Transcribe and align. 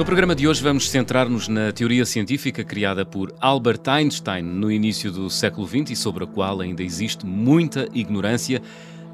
No 0.00 0.04
programa 0.06 0.34
de 0.34 0.48
hoje 0.48 0.62
vamos 0.62 0.88
centrar-nos 0.88 1.46
na 1.46 1.72
teoria 1.72 2.06
científica 2.06 2.64
criada 2.64 3.04
por 3.04 3.34
Albert 3.38 3.82
Einstein 3.86 4.40
no 4.40 4.72
início 4.72 5.12
do 5.12 5.28
século 5.28 5.68
XX 5.68 5.90
e 5.90 5.94
sobre 5.94 6.24
a 6.24 6.26
qual 6.26 6.62
ainda 6.62 6.82
existe 6.82 7.26
muita 7.26 7.86
ignorância, 7.92 8.62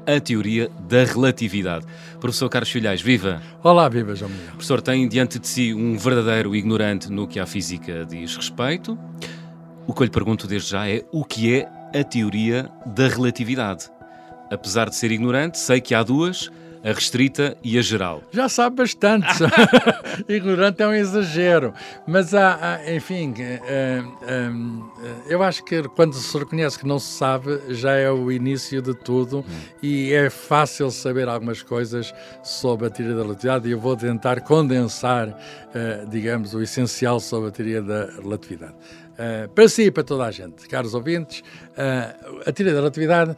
a 0.05 0.17
teoria 0.21 0.71
da 0.87 1.03
relatividade. 1.03 1.85
Professor 2.21 2.47
Carlos 2.47 2.69
Filhais, 2.69 3.01
viva! 3.01 3.41
Olá, 3.61 3.89
viva, 3.89 4.15
João 4.15 4.31
Miguel. 4.31 4.51
Professor 4.51 4.81
tem 4.81 5.05
diante 5.09 5.39
de 5.39 5.47
si 5.49 5.73
um 5.73 5.97
verdadeiro 5.97 6.55
ignorante 6.55 7.11
no 7.11 7.27
que 7.27 7.37
à 7.37 7.45
física 7.45 8.05
diz 8.05 8.37
respeito. 8.37 8.97
O 9.85 9.93
que 9.93 10.03
eu 10.03 10.05
lhe 10.05 10.11
pergunto 10.11 10.47
desde 10.47 10.69
já 10.69 10.87
é 10.87 11.03
o 11.11 11.25
que 11.25 11.53
é 11.53 11.69
a 11.93 12.01
teoria 12.01 12.71
da 12.85 13.09
relatividade? 13.09 13.89
Apesar 14.49 14.87
de 14.87 14.95
ser 14.95 15.11
ignorante, 15.11 15.59
sei 15.59 15.81
que 15.81 15.93
há 15.93 16.01
duas 16.01 16.49
a 16.87 16.93
restrita 16.93 17.57
e 17.61 17.77
a 17.77 17.81
geral. 17.81 18.23
Já 18.31 18.47
sabe 18.47 18.77
bastante. 18.77 19.27
Ignorante 20.27 20.81
é 20.81 20.87
um 20.87 20.93
exagero. 20.93 21.73
Mas 22.07 22.33
há, 22.33 22.57
há 22.61 22.95
enfim, 22.95 23.33
uh, 23.33 24.07
uh, 24.07 24.91
eu 25.27 25.43
acho 25.43 25.63
que 25.65 25.83
quando 25.89 26.13
se 26.13 26.37
reconhece 26.37 26.79
que 26.79 26.87
não 26.87 26.97
se 26.97 27.17
sabe, 27.17 27.59
já 27.69 27.93
é 27.93 28.09
o 28.09 28.31
início 28.31 28.81
de 28.81 28.93
tudo 28.93 29.39
hum. 29.39 29.59
e 29.81 30.13
é 30.13 30.29
fácil 30.29 30.89
saber 30.89 31.27
algumas 31.27 31.61
coisas 31.61 32.13
sobre 32.43 32.87
a 32.87 32.89
teoria 32.89 33.15
da 33.15 33.21
relatividade 33.23 33.67
e 33.67 33.71
eu 33.71 33.79
vou 33.79 33.95
tentar 33.95 34.41
condensar, 34.41 35.27
uh, 35.27 36.09
digamos, 36.09 36.53
o 36.53 36.61
essencial 36.61 37.19
sobre 37.19 37.49
a 37.49 37.51
teoria 37.51 37.81
da 37.81 38.05
relatividade. 38.21 38.75
Uh, 39.17 39.49
para 39.49 39.67
si 39.67 39.83
e 39.83 39.91
para 39.91 40.03
toda 40.03 40.25
a 40.25 40.31
gente, 40.31 40.67
caros 40.67 40.93
ouvintes, 40.93 41.39
uh, 41.39 42.41
a 42.45 42.51
teoria 42.51 42.73
da 42.73 42.79
relatividade 42.79 43.35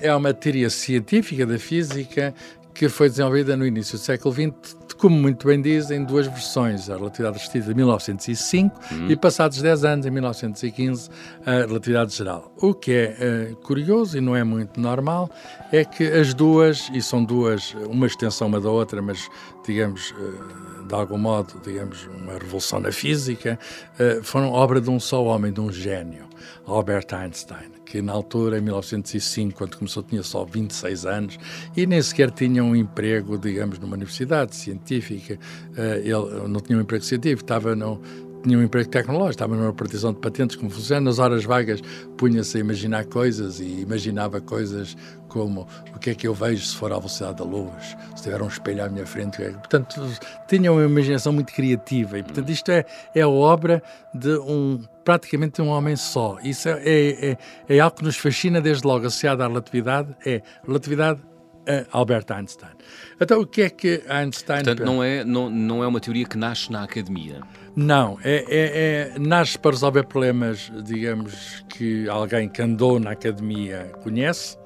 é 0.00 0.14
uma 0.14 0.32
teoria 0.32 0.70
científica 0.70 1.44
da 1.44 1.58
física 1.58 2.32
que 2.76 2.88
foi 2.90 3.08
desenvolvida 3.08 3.56
no 3.56 3.66
início 3.66 3.98
do 3.98 4.02
século 4.02 4.34
XX, 4.34 4.76
como 4.98 5.16
muito 5.16 5.46
bem 5.46 5.60
diz, 5.60 5.90
em 5.90 6.04
duas 6.04 6.26
versões, 6.26 6.90
a 6.90 6.96
relatividade 6.96 7.38
restrita 7.38 7.68
de 7.68 7.74
1905 7.74 8.80
uhum. 8.92 9.10
e 9.10 9.16
passados 9.16 9.60
10 9.62 9.84
anos, 9.84 10.06
em 10.06 10.10
1915, 10.10 11.08
a 11.44 11.66
relatividade 11.66 12.14
geral. 12.14 12.52
O 12.58 12.74
que 12.74 12.92
é 12.92 13.52
uh, 13.52 13.56
curioso 13.56 14.18
e 14.18 14.20
não 14.20 14.36
é 14.36 14.44
muito 14.44 14.78
normal 14.78 15.30
é 15.72 15.84
que 15.84 16.04
as 16.04 16.34
duas, 16.34 16.90
e 16.92 17.00
são 17.00 17.24
duas, 17.24 17.74
uma 17.88 18.06
extensão 18.06 18.46
uma 18.46 18.60
da 18.60 18.70
outra, 18.70 19.00
mas 19.00 19.28
digamos... 19.66 20.10
Uh, 20.12 20.66
de 20.86 20.94
algum 20.94 21.18
modo, 21.18 21.60
digamos, 21.64 22.06
uma 22.06 22.34
revolução 22.34 22.78
na 22.78 22.92
física, 22.92 23.58
uh, 23.98 24.22
foram 24.22 24.52
obra 24.52 24.80
de 24.80 24.88
um 24.88 25.00
só 25.00 25.24
homem, 25.24 25.52
de 25.52 25.60
um 25.60 25.72
gênio, 25.72 26.26
Albert 26.64 27.08
Einstein 27.10 27.75
que 27.96 28.02
na 28.02 28.12
altura, 28.12 28.58
em 28.58 28.60
1905, 28.60 29.56
quando 29.56 29.76
começou, 29.76 30.02
tinha 30.02 30.22
só 30.22 30.44
26 30.44 31.06
anos 31.06 31.38
e 31.74 31.86
nem 31.86 32.00
sequer 32.02 32.30
tinha 32.30 32.62
um 32.62 32.76
emprego, 32.76 33.38
digamos, 33.38 33.78
numa 33.78 33.94
universidade 33.94 34.54
científica. 34.54 35.38
Uh, 35.72 35.80
ele 36.02 36.48
não 36.48 36.60
tinha 36.60 36.78
um 36.78 36.82
emprego 36.82 37.02
científico, 37.02 37.42
estava 37.42 37.74
no, 37.74 38.00
tinha 38.46 38.58
um 38.58 38.62
emprego 38.62 38.88
tecnológico, 38.88 39.30
estava 39.30 39.56
numa 39.56 39.72
partição 39.72 40.12
de 40.12 40.20
patentes 40.20 40.54
como 40.54 40.70
funciona. 40.70 41.00
Nas 41.00 41.18
horas 41.18 41.44
vagas 41.44 41.80
punha-se 42.16 42.56
a 42.56 42.60
imaginar 42.60 43.04
coisas 43.06 43.58
e 43.58 43.80
imaginava 43.80 44.40
coisas 44.40 44.96
como 45.28 45.66
o 45.94 45.98
que 45.98 46.10
é 46.10 46.14
que 46.14 46.28
eu 46.28 46.32
vejo 46.32 46.64
se 46.64 46.76
for 46.76 46.92
à 46.92 46.96
velocidade 46.96 47.38
da 47.38 47.44
luz, 47.44 47.96
se 48.14 48.22
tiver 48.22 48.40
um 48.40 48.46
espelho 48.46 48.84
à 48.84 48.88
minha 48.88 49.04
frente. 49.04 49.42
Portanto, 49.42 50.00
tinha 50.48 50.72
uma 50.72 50.84
imaginação 50.84 51.32
muito 51.32 51.52
criativa 51.52 52.18
e, 52.18 52.22
portanto, 52.22 52.48
isto 52.50 52.70
é, 52.70 52.84
é 53.14 53.22
a 53.22 53.28
obra 53.28 53.82
de 54.14 54.38
um 54.38 54.80
praticamente 55.04 55.60
um 55.60 55.68
homem 55.68 55.96
só. 55.96 56.38
Isso 56.42 56.68
é, 56.68 56.82
é, 56.84 57.30
é, 57.30 57.38
é 57.68 57.80
algo 57.80 57.96
que 57.96 58.04
nos 58.04 58.16
fascina 58.16 58.60
desde 58.60 58.86
logo, 58.86 59.06
associado 59.06 59.42
à 59.42 59.48
relatividade, 59.48 60.14
é 60.24 60.42
relatividade 60.64 61.20
a 61.66 61.98
Albert 61.98 62.26
Einstein. 62.30 62.72
Então, 63.20 63.40
o 63.40 63.46
que 63.46 63.62
é 63.62 63.70
que 63.70 64.02
Einstein... 64.08 64.64
Portanto, 64.64 64.84
não 64.84 65.02
é, 65.02 65.24
não, 65.24 65.50
não 65.50 65.82
é 65.82 65.86
uma 65.86 66.00
teoria 66.00 66.26
que 66.26 66.36
nasce 66.36 66.70
na 66.70 66.84
academia. 66.84 67.40
Não, 67.74 68.18
é, 68.24 68.44
é, 68.48 69.12
é, 69.14 69.18
nasce 69.18 69.58
para 69.58 69.72
resolver 69.72 70.04
problemas, 70.04 70.72
digamos, 70.84 71.64
que 71.68 72.08
alguém 72.08 72.48
que 72.48 72.62
andou 72.62 72.98
na 72.98 73.10
academia 73.10 73.92
conhece, 74.02 74.56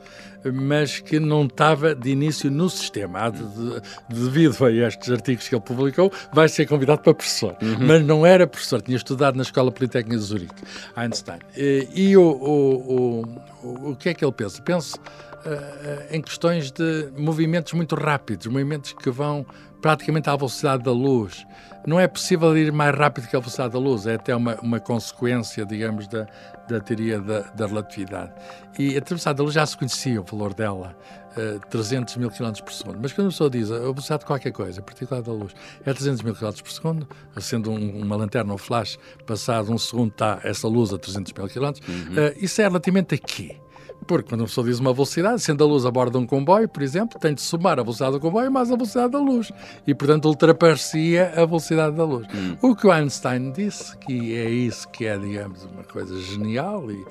mas 0.52 1.00
que 1.00 1.18
não 1.18 1.44
estava 1.44 1.94
de 1.94 2.10
início 2.10 2.50
no 2.50 2.68
sistema. 2.68 3.30
De, 3.30 3.42
de, 3.42 3.80
devido 4.08 4.64
a 4.64 4.70
estes 4.70 5.10
artigos 5.10 5.48
que 5.48 5.54
ele 5.54 5.62
publicou, 5.62 6.12
vai 6.32 6.48
ser 6.48 6.66
convidado 6.66 7.02
para 7.02 7.14
professor. 7.14 7.56
Uhum. 7.60 7.86
Mas 7.86 8.04
não 8.04 8.24
era 8.24 8.46
professor, 8.46 8.80
tinha 8.80 8.96
estudado 8.96 9.36
na 9.36 9.42
Escola 9.42 9.70
Politécnica 9.70 10.16
de 10.16 10.22
Zurique, 10.22 10.62
Einstein. 10.96 11.40
E, 11.56 12.16
o, 12.16 12.22
o, 12.22 13.22
o, 13.62 13.90
o 13.90 13.96
que 13.96 14.08
é 14.08 14.14
que 14.14 14.24
ele 14.24 14.32
pensa? 14.32 14.62
Pensa 14.62 14.98
uh, 14.98 16.14
em 16.14 16.20
questões 16.20 16.70
de 16.70 17.08
movimentos 17.16 17.72
muito 17.72 17.94
rápidos, 17.94 18.46
movimentos 18.46 18.92
que 18.92 19.10
vão 19.10 19.46
praticamente 19.80 20.28
à 20.28 20.36
velocidade 20.36 20.82
da 20.82 20.92
luz. 20.92 21.46
Não 21.86 21.98
é 21.98 22.06
possível 22.06 22.56
ir 22.56 22.70
mais 22.72 22.94
rápido 22.94 23.26
que 23.26 23.34
a 23.34 23.40
velocidade 23.40 23.72
da 23.72 23.78
luz, 23.78 24.06
é 24.06 24.14
até 24.14 24.36
uma, 24.36 24.56
uma 24.60 24.78
consequência, 24.78 25.64
digamos, 25.64 26.06
da, 26.08 26.26
da 26.68 26.78
teoria 26.78 27.18
da, 27.20 27.40
da 27.40 27.66
relatividade. 27.66 28.32
E 28.78 28.96
a 28.96 29.00
velocidade 29.00 29.38
da 29.38 29.42
luz 29.42 29.54
já 29.54 29.64
se 29.64 29.76
conhecia 29.76 30.20
o 30.20 30.24
valor 30.24 30.52
dela, 30.52 30.94
uh, 31.36 31.58
300 31.70 32.16
mil 32.16 32.30
km 32.30 32.52
por 32.62 32.72
segundo. 32.72 32.98
Mas 33.00 33.12
quando 33.12 33.28
a 33.28 33.30
pessoa 33.30 33.48
diz 33.48 33.70
a 33.70 33.78
velocidade 33.78 34.20
de 34.20 34.26
qualquer 34.26 34.52
coisa, 34.52 34.80
a 34.80 34.82
particular 34.82 35.22
da 35.22 35.32
luz, 35.32 35.54
é 35.84 35.92
300 35.92 36.22
mil 36.22 36.34
km 36.34 36.52
por 36.62 36.70
segundo, 36.70 37.08
sendo 37.38 37.70
um, 37.70 38.02
uma 38.02 38.16
lanterna 38.16 38.50
ou 38.50 38.56
um 38.56 38.58
flash, 38.58 38.98
passado 39.26 39.72
um 39.72 39.78
segundo 39.78 40.10
está 40.10 40.38
essa 40.44 40.68
luz 40.68 40.92
a 40.92 40.98
300 40.98 41.32
mil 41.32 41.48
km, 41.48 41.64
uhum. 41.64 41.72
uh, 41.72 42.36
isso 42.36 42.60
é 42.60 42.64
relativamente 42.64 43.14
a 43.14 43.18
quê? 43.18 43.56
Porque 44.06 44.28
quando 44.28 44.40
uma 44.40 44.46
pessoa 44.46 44.66
diz 44.66 44.78
uma 44.78 44.92
velocidade, 44.92 45.40
sendo 45.40 45.62
a 45.62 45.66
luz 45.66 45.84
a 45.84 45.90
bordo 45.90 46.18
de 46.18 46.24
um 46.24 46.26
comboio, 46.26 46.68
por 46.68 46.82
exemplo, 46.82 47.18
tem 47.18 47.34
de 47.34 47.40
somar 47.40 47.78
a 47.78 47.82
velocidade 47.82 48.12
do 48.12 48.20
comboio 48.20 48.50
mais 48.50 48.70
a 48.70 48.76
velocidade 48.76 49.12
da 49.12 49.18
luz. 49.18 49.52
E, 49.86 49.94
portanto, 49.94 50.26
ultrapassaria 50.26 51.32
a 51.36 51.44
velocidade 51.44 51.96
da 51.96 52.04
luz. 52.04 52.26
Hum. 52.34 52.56
O 52.62 52.74
que 52.74 52.86
o 52.86 52.90
Einstein 52.90 53.52
disse, 53.52 53.96
que 53.98 54.34
é 54.34 54.48
isso 54.48 54.88
que 54.88 55.06
é, 55.06 55.16
digamos, 55.16 55.64
uma 55.64 55.84
coisa 55.84 56.18
genial, 56.20 56.90
e, 56.90 57.04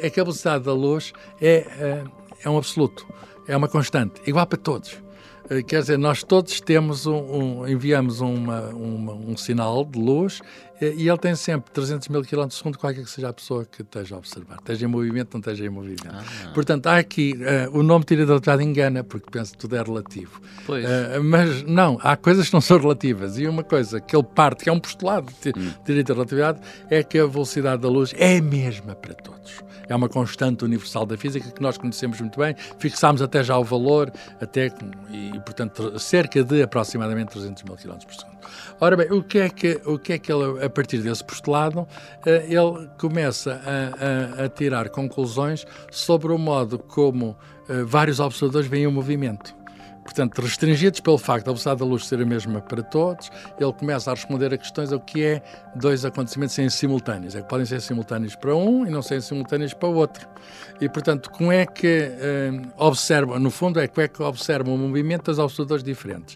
é 0.00 0.10
que 0.10 0.20
a 0.20 0.24
velocidade 0.24 0.64
da 0.64 0.72
luz 0.72 1.12
é, 1.40 1.66
é, 1.78 2.04
é 2.44 2.50
um 2.50 2.56
absoluto, 2.56 3.06
é 3.46 3.56
uma 3.56 3.68
constante, 3.68 4.20
igual 4.26 4.46
para 4.46 4.58
todos. 4.58 5.08
Eh, 5.50 5.62
quer 5.62 5.80
dizer, 5.80 5.98
nós 5.98 6.22
todos 6.22 6.60
temos 6.60 7.06
um, 7.06 7.16
um 7.16 7.68
enviamos 7.68 8.20
uma, 8.20 8.68
uma, 8.68 9.12
um 9.14 9.36
sinal 9.36 9.84
de 9.84 9.98
luz 9.98 10.40
e 10.80 11.08
ele 11.08 11.18
tem 11.18 11.34
sempre 11.34 11.70
300 11.72 12.08
mil 12.08 12.22
km 12.22 12.42
por 12.42 12.52
segundo, 12.52 12.78
qualquer 12.78 13.04
que 13.04 13.10
seja 13.10 13.28
a 13.28 13.32
pessoa 13.32 13.64
que 13.64 13.82
esteja 13.82 14.14
a 14.14 14.18
observar. 14.18 14.56
Esteja 14.58 14.86
em 14.86 14.88
movimento, 14.88 15.34
não 15.34 15.40
esteja 15.40 15.64
em 15.64 15.68
movimento. 15.68 16.08
Ah, 16.08 16.50
Portanto, 16.54 16.86
há 16.86 16.98
aqui, 16.98 17.34
uh, 17.34 17.78
o 17.78 17.82
nome 17.82 18.04
tira 18.04 18.24
da 18.24 18.34
relatividade 18.34 18.64
engana, 18.64 19.04
porque 19.04 19.30
pensa 19.30 19.52
que 19.52 19.58
tudo 19.58 19.76
é 19.76 19.82
relativo. 19.82 20.40
Pois. 20.66 20.84
Uh, 20.84 21.22
mas 21.24 21.62
não, 21.64 21.98
há 22.02 22.16
coisas 22.16 22.48
que 22.48 22.54
não 22.54 22.60
são 22.60 22.78
relativas. 22.78 23.38
E 23.38 23.46
uma 23.46 23.64
coisa 23.64 24.00
que 24.00 24.14
ele 24.14 24.24
parte, 24.24 24.64
que 24.64 24.70
é 24.70 24.72
um 24.72 24.80
postulado 24.80 25.32
de 25.42 25.50
hum. 25.50 25.72
direito 25.84 26.08
da 26.08 26.14
relatividade, 26.14 26.60
é 26.90 27.02
que 27.02 27.18
a 27.18 27.26
velocidade 27.26 27.82
da 27.82 27.88
luz 27.88 28.14
é 28.16 28.38
a 28.38 28.42
mesma 28.42 28.94
para 28.94 29.14
todos 29.14 29.68
é 29.88 29.96
uma 29.96 30.08
constante 30.08 30.64
universal 30.64 31.06
da 31.06 31.16
física 31.16 31.50
que 31.50 31.62
nós 31.62 31.78
conhecemos 31.78 32.20
muito 32.20 32.38
bem, 32.38 32.54
fixámos 32.78 33.22
até 33.22 33.42
já 33.42 33.56
o 33.56 33.64
valor, 33.64 34.12
até, 34.40 34.66
e, 35.10 35.40
portanto, 35.40 35.98
cerca 35.98 36.44
de 36.44 36.62
aproximadamente 36.62 37.30
300 37.30 37.62
mil 37.62 37.76
km 37.76 37.96
por 38.04 38.14
segundo. 38.14 38.37
Ora 38.80 38.96
bem, 38.96 39.10
o 39.12 39.22
que 39.22 39.38
é 39.38 39.48
que, 39.48 39.80
o 39.84 39.98
que, 39.98 40.12
é 40.14 40.18
que 40.18 40.32
ele, 40.32 40.64
a 40.64 40.70
partir 40.70 40.98
desse 40.98 41.24
postulado, 41.24 41.86
eh, 42.24 42.46
ele 42.48 42.88
começa 42.98 43.60
a, 43.64 44.42
a, 44.42 44.44
a 44.44 44.48
tirar 44.48 44.88
conclusões 44.88 45.66
sobre 45.90 46.32
o 46.32 46.38
modo 46.38 46.78
como 46.78 47.36
eh, 47.68 47.82
vários 47.82 48.20
observadores 48.20 48.68
veem 48.68 48.86
o 48.86 48.92
movimento. 48.92 49.57
Portanto, 50.08 50.40
restringidos 50.40 51.00
pelo 51.00 51.18
facto 51.18 51.44
da 51.44 51.52
velocidade 51.52 51.80
da 51.80 51.84
luz 51.84 52.06
ser 52.06 52.18
a 52.18 52.24
mesma 52.24 52.62
para 52.62 52.82
todos, 52.82 53.30
ele 53.60 53.72
começa 53.74 54.10
a 54.10 54.14
responder 54.14 54.54
a 54.54 54.56
questões 54.56 54.90
o 54.90 54.98
que 54.98 55.22
é 55.22 55.42
dois 55.76 56.02
acontecimentos 56.02 56.54
serem 56.54 56.70
simultâneos. 56.70 57.34
É 57.34 57.42
que 57.42 57.48
podem 57.48 57.66
ser 57.66 57.78
simultâneos 57.82 58.34
para 58.34 58.56
um 58.56 58.86
e 58.86 58.90
não 58.90 59.02
serem 59.02 59.20
simultâneos 59.20 59.74
para 59.74 59.86
o 59.86 59.94
outro. 59.94 60.26
E, 60.80 60.88
portanto, 60.88 61.30
como 61.30 61.52
é 61.52 61.66
que 61.66 62.08
uh, 62.08 62.72
observa, 62.78 63.38
no 63.38 63.50
fundo, 63.50 63.78
é 63.80 63.86
como 63.86 64.02
é 64.02 64.08
que 64.08 64.22
observa 64.22 64.70
o 64.70 64.78
movimento 64.78 65.24
dos 65.24 65.38
observadores 65.38 65.84
diferentes. 65.84 66.34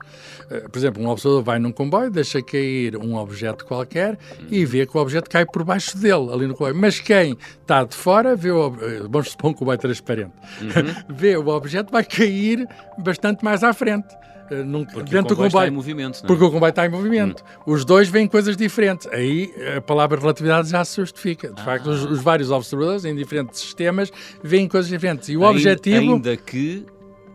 Uh, 0.50 0.68
por 0.68 0.78
exemplo, 0.78 1.02
um 1.02 1.08
observador 1.08 1.42
vai 1.42 1.58
num 1.58 1.72
comboio, 1.72 2.10
deixa 2.10 2.42
cair 2.42 2.96
um 2.98 3.14
objeto 3.16 3.64
qualquer 3.64 4.18
e 4.50 4.66
vê 4.66 4.84
que 4.84 4.94
o 4.94 5.00
objeto 5.00 5.30
cai 5.30 5.46
por 5.46 5.64
baixo 5.64 5.96
dele, 5.96 6.30
ali 6.30 6.46
no 6.46 6.52
comboio. 6.52 6.74
Mas 6.74 7.00
quem 7.00 7.38
está 7.60 7.84
de 7.84 7.96
fora, 7.96 8.36
vê 8.36 8.50
o, 8.50 8.68
uh, 8.68 9.08
vamos 9.08 9.30
supor 9.30 9.52
um 9.52 9.54
comboio 9.54 9.78
transparente, 9.78 10.32
uhum. 10.60 10.94
vê 11.16 11.36
o 11.38 11.48
objeto, 11.48 11.90
vai 11.90 12.04
cair 12.04 12.68
bastante 12.98 13.42
mais 13.42 13.61
à 13.62 13.72
frente. 13.72 14.14
Eh, 14.50 14.62
num, 14.62 14.84
porque 14.84 15.10
dentro 15.10 15.34
o 15.34 15.36
comboio, 15.36 15.36
do 15.36 15.36
comboio 15.36 15.46
está 15.46 15.66
em 15.66 15.70
movimento. 15.70 16.18
Não 16.18 16.24
é? 16.24 16.26
Porque 16.26 16.44
o 16.44 16.50
comboio 16.50 16.70
está 16.70 16.86
em 16.86 16.88
movimento. 16.90 17.42
Hum. 17.42 17.72
Os 17.72 17.84
dois 17.84 18.08
veem 18.08 18.26
coisas 18.28 18.56
diferentes. 18.56 19.06
Aí 19.08 19.52
a 19.76 19.80
palavra 19.80 20.20
relatividade 20.20 20.68
já 20.68 20.84
se 20.84 20.96
justifica. 20.96 21.48
De 21.48 21.60
ah. 21.60 21.64
facto, 21.64 21.86
os, 21.86 22.04
os, 22.04 22.20
vários 22.20 22.50
observadores 22.50 23.04
em 23.04 23.14
diferentes 23.14 23.60
sistemas 23.60 24.12
veem 24.42 24.68
coisas 24.68 24.90
diferentes. 24.90 25.28
E 25.28 25.36
o 25.36 25.44
ainda, 25.44 25.50
objetivo. 25.50 26.14
Ainda 26.14 26.36
que 26.36 26.84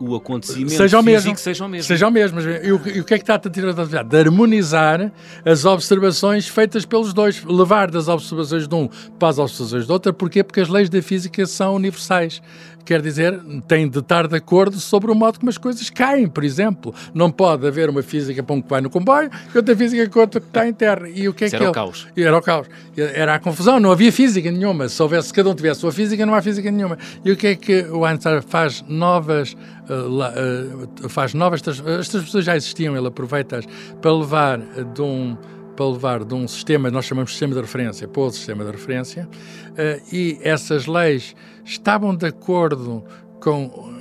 o 0.00 0.14
acontecimento 0.14 0.70
seja 0.70 1.00
o 1.00 1.02
mesmo, 1.02 1.36
seja 1.36 1.64
o 1.64 1.68
mesmo. 1.68 1.86
Seja 1.86 2.08
o 2.08 2.10
mesmo. 2.10 2.40
E 2.40 2.72
o, 2.72 2.80
e 2.88 3.00
o 3.00 3.04
que 3.04 3.14
é 3.14 3.18
que 3.18 3.24
está 3.24 3.34
a 3.34 3.38
tirar 3.38 3.72
da 3.72 3.82
atividade? 3.82 4.08
De 4.08 4.16
harmonizar 4.16 5.12
as 5.44 5.64
observações 5.64 6.46
feitas 6.46 6.84
pelos 6.84 7.12
dois, 7.12 7.42
levar 7.44 7.90
das 7.90 8.06
observações 8.06 8.68
de 8.68 8.74
um 8.74 8.88
para 9.18 9.28
as 9.28 9.38
observações 9.38 9.86
do 9.86 9.92
outro. 9.92 10.14
Porquê? 10.14 10.44
Porque 10.44 10.60
as 10.60 10.68
leis 10.68 10.88
da 10.88 11.02
física 11.02 11.44
são 11.46 11.74
universais. 11.74 12.40
Quer 12.88 13.02
dizer, 13.02 13.38
tem 13.66 13.86
de 13.86 13.98
estar 13.98 14.26
de 14.26 14.34
acordo 14.34 14.80
sobre 14.80 15.10
o 15.10 15.14
modo 15.14 15.38
como 15.38 15.50
as 15.50 15.58
coisas 15.58 15.90
caem, 15.90 16.26
por 16.26 16.42
exemplo. 16.42 16.94
Não 17.12 17.30
pode 17.30 17.66
haver 17.66 17.90
uma 17.90 18.02
física 18.02 18.42
para 18.42 18.56
um 18.56 18.62
que 18.62 18.70
vai 18.70 18.80
no 18.80 18.88
comboio 18.88 19.28
e 19.54 19.58
outra 19.58 19.76
física 19.76 20.08
para 20.08 20.20
outro 20.22 20.40
que 20.40 20.46
está 20.46 20.66
em 20.66 20.72
terra. 20.72 21.06
E 21.06 21.28
o 21.28 21.34
que 21.34 21.44
é 21.44 21.48
Isso 21.48 21.50
que 21.50 21.56
era 21.56 21.64
ele... 21.66 21.70
o 21.70 21.74
caos. 21.74 22.08
Era 22.16 22.38
o 22.38 22.40
caos. 22.40 22.66
Era 22.96 23.34
a 23.34 23.38
confusão, 23.38 23.78
não 23.78 23.92
havia 23.92 24.10
física 24.10 24.50
nenhuma. 24.50 24.88
Se 24.88 25.02
houvesse, 25.02 25.30
cada 25.34 25.50
um 25.50 25.54
tivesse 25.54 25.80
a 25.80 25.80
sua 25.82 25.92
física, 25.92 26.24
não 26.24 26.34
há 26.34 26.40
física 26.40 26.70
nenhuma. 26.70 26.96
E 27.22 27.30
o 27.30 27.36
que 27.36 27.48
é 27.48 27.56
que 27.56 27.82
o 27.90 28.06
Einstein 28.06 28.40
faz 28.40 28.82
novas 28.88 29.54
uh, 29.90 31.04
uh, 31.04 31.08
faz 31.10 31.34
novas 31.34 31.60
as 31.68 32.08
transmissões 32.08 32.42
já 32.42 32.56
existiam, 32.56 32.96
ele 32.96 33.06
aproveita-as 33.06 33.66
para 34.00 34.12
levar 34.14 34.60
de 34.94 35.02
um 35.02 35.36
para 35.78 35.86
levar 35.86 36.24
de 36.24 36.34
um 36.34 36.48
sistema, 36.48 36.90
nós 36.90 37.04
chamamos 37.04 37.30
de 37.30 37.34
sistema 37.34 37.54
de 37.54 37.60
referência, 37.60 38.08
para 38.08 38.20
outro 38.20 38.36
sistema 38.36 38.64
de 38.64 38.72
referência, 38.72 39.28
uh, 39.28 40.14
e 40.14 40.36
essas 40.42 40.86
leis 40.86 41.36
estavam 41.64 42.16
de 42.16 42.26
acordo 42.26 43.04
com 43.40 43.96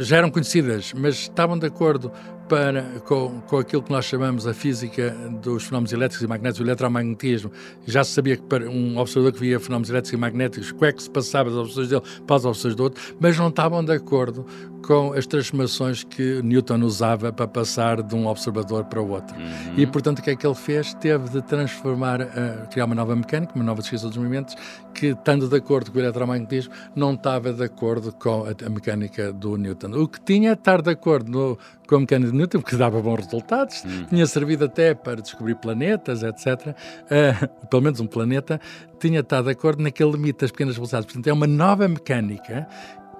já 0.00 0.16
eram 0.16 0.30
conhecidas, 0.30 0.92
mas 0.94 1.16
estavam 1.16 1.58
de 1.58 1.66
acordo 1.66 2.10
para, 2.48 2.82
com, 3.06 3.40
com 3.42 3.58
aquilo 3.58 3.82
que 3.82 3.90
nós 3.90 4.04
chamamos 4.04 4.46
a 4.46 4.54
física 4.54 5.10
dos 5.42 5.64
fenómenos 5.64 5.92
elétricos 5.92 6.24
e 6.24 6.28
magnéticos, 6.28 6.60
o 6.60 6.64
eletromagnetismo. 6.64 7.50
Já 7.86 8.04
se 8.04 8.12
sabia 8.12 8.36
que 8.36 8.42
para 8.42 8.68
um 8.68 8.98
observador 8.98 9.32
que 9.32 9.40
via 9.40 9.60
fenómenos 9.60 9.90
elétricos 9.90 10.12
e 10.12 10.20
magnéticos, 10.20 10.70
o 10.70 10.74
que 10.74 10.84
é 10.84 10.92
que 10.92 11.02
se 11.02 11.10
passava 11.10 11.50
das 11.50 11.58
observações 11.58 11.88
dele 11.88 12.22
para 12.26 12.36
as 12.36 12.44
observações 12.44 12.74
do 12.74 12.82
outro, 12.82 13.02
mas 13.20 13.38
não 13.38 13.48
estavam 13.48 13.84
de 13.84 13.92
acordo 13.92 14.46
com 14.82 15.12
as 15.12 15.26
transformações 15.26 16.04
que 16.04 16.42
Newton 16.42 16.80
usava 16.82 17.32
para 17.32 17.46
passar 17.46 18.02
de 18.02 18.14
um 18.14 18.26
observador 18.26 18.84
para 18.84 19.00
o 19.00 19.10
outro. 19.10 19.34
Uhum. 19.36 19.74
E, 19.76 19.86
portanto, 19.86 20.18
o 20.18 20.22
que 20.22 20.30
é 20.30 20.36
que 20.36 20.46
ele 20.46 20.54
fez? 20.54 20.92
Teve 20.94 21.28
de 21.30 21.40
transformar, 21.42 22.20
uh, 22.20 22.68
criar 22.70 22.84
uma 22.84 22.94
nova 22.94 23.14
mecânica, 23.14 23.52
uma 23.54 23.64
nova 23.64 23.80
descrição 23.80 24.08
dos 24.08 24.18
movimentos, 24.18 24.54
que, 24.92 25.08
estando 25.08 25.48
de 25.48 25.56
acordo 25.56 25.90
com 25.90 25.98
o 25.98 26.00
eletromagnetismo, 26.00 26.72
não 26.94 27.14
estava 27.14 27.52
de 27.52 27.62
acordo 27.62 28.12
com 28.12 28.44
a, 28.44 28.66
a 28.66 28.68
mecânica 28.68 29.32
do 29.32 29.56
Newton. 29.56 29.92
O 29.92 30.08
que 30.08 30.20
tinha 30.20 30.54
de 30.54 30.60
estar 30.60 30.82
de 30.82 30.90
acordo 30.90 31.30
no, 31.30 31.58
com 31.86 31.96
a 31.96 32.00
mecânica 32.00 32.31
Newton, 32.32 32.62
que 32.62 32.76
dava 32.76 33.00
bons 33.00 33.24
resultados, 33.24 33.84
uhum. 33.84 34.04
tinha 34.06 34.26
servido 34.26 34.64
até 34.64 34.94
para 34.94 35.20
descobrir 35.20 35.54
planetas, 35.56 36.22
etc. 36.22 36.68
Uh, 36.68 37.66
pelo 37.68 37.82
menos 37.82 38.00
um 38.00 38.06
planeta, 38.06 38.60
tinha 38.98 39.20
estado 39.20 39.46
de 39.46 39.52
acordo 39.52 39.82
naquele 39.82 40.12
limite 40.12 40.40
das 40.40 40.50
pequenas 40.50 40.74
velocidades. 40.74 41.06
Portanto, 41.06 41.26
é 41.26 41.32
uma 41.32 41.46
nova 41.46 41.88
mecânica 41.88 42.66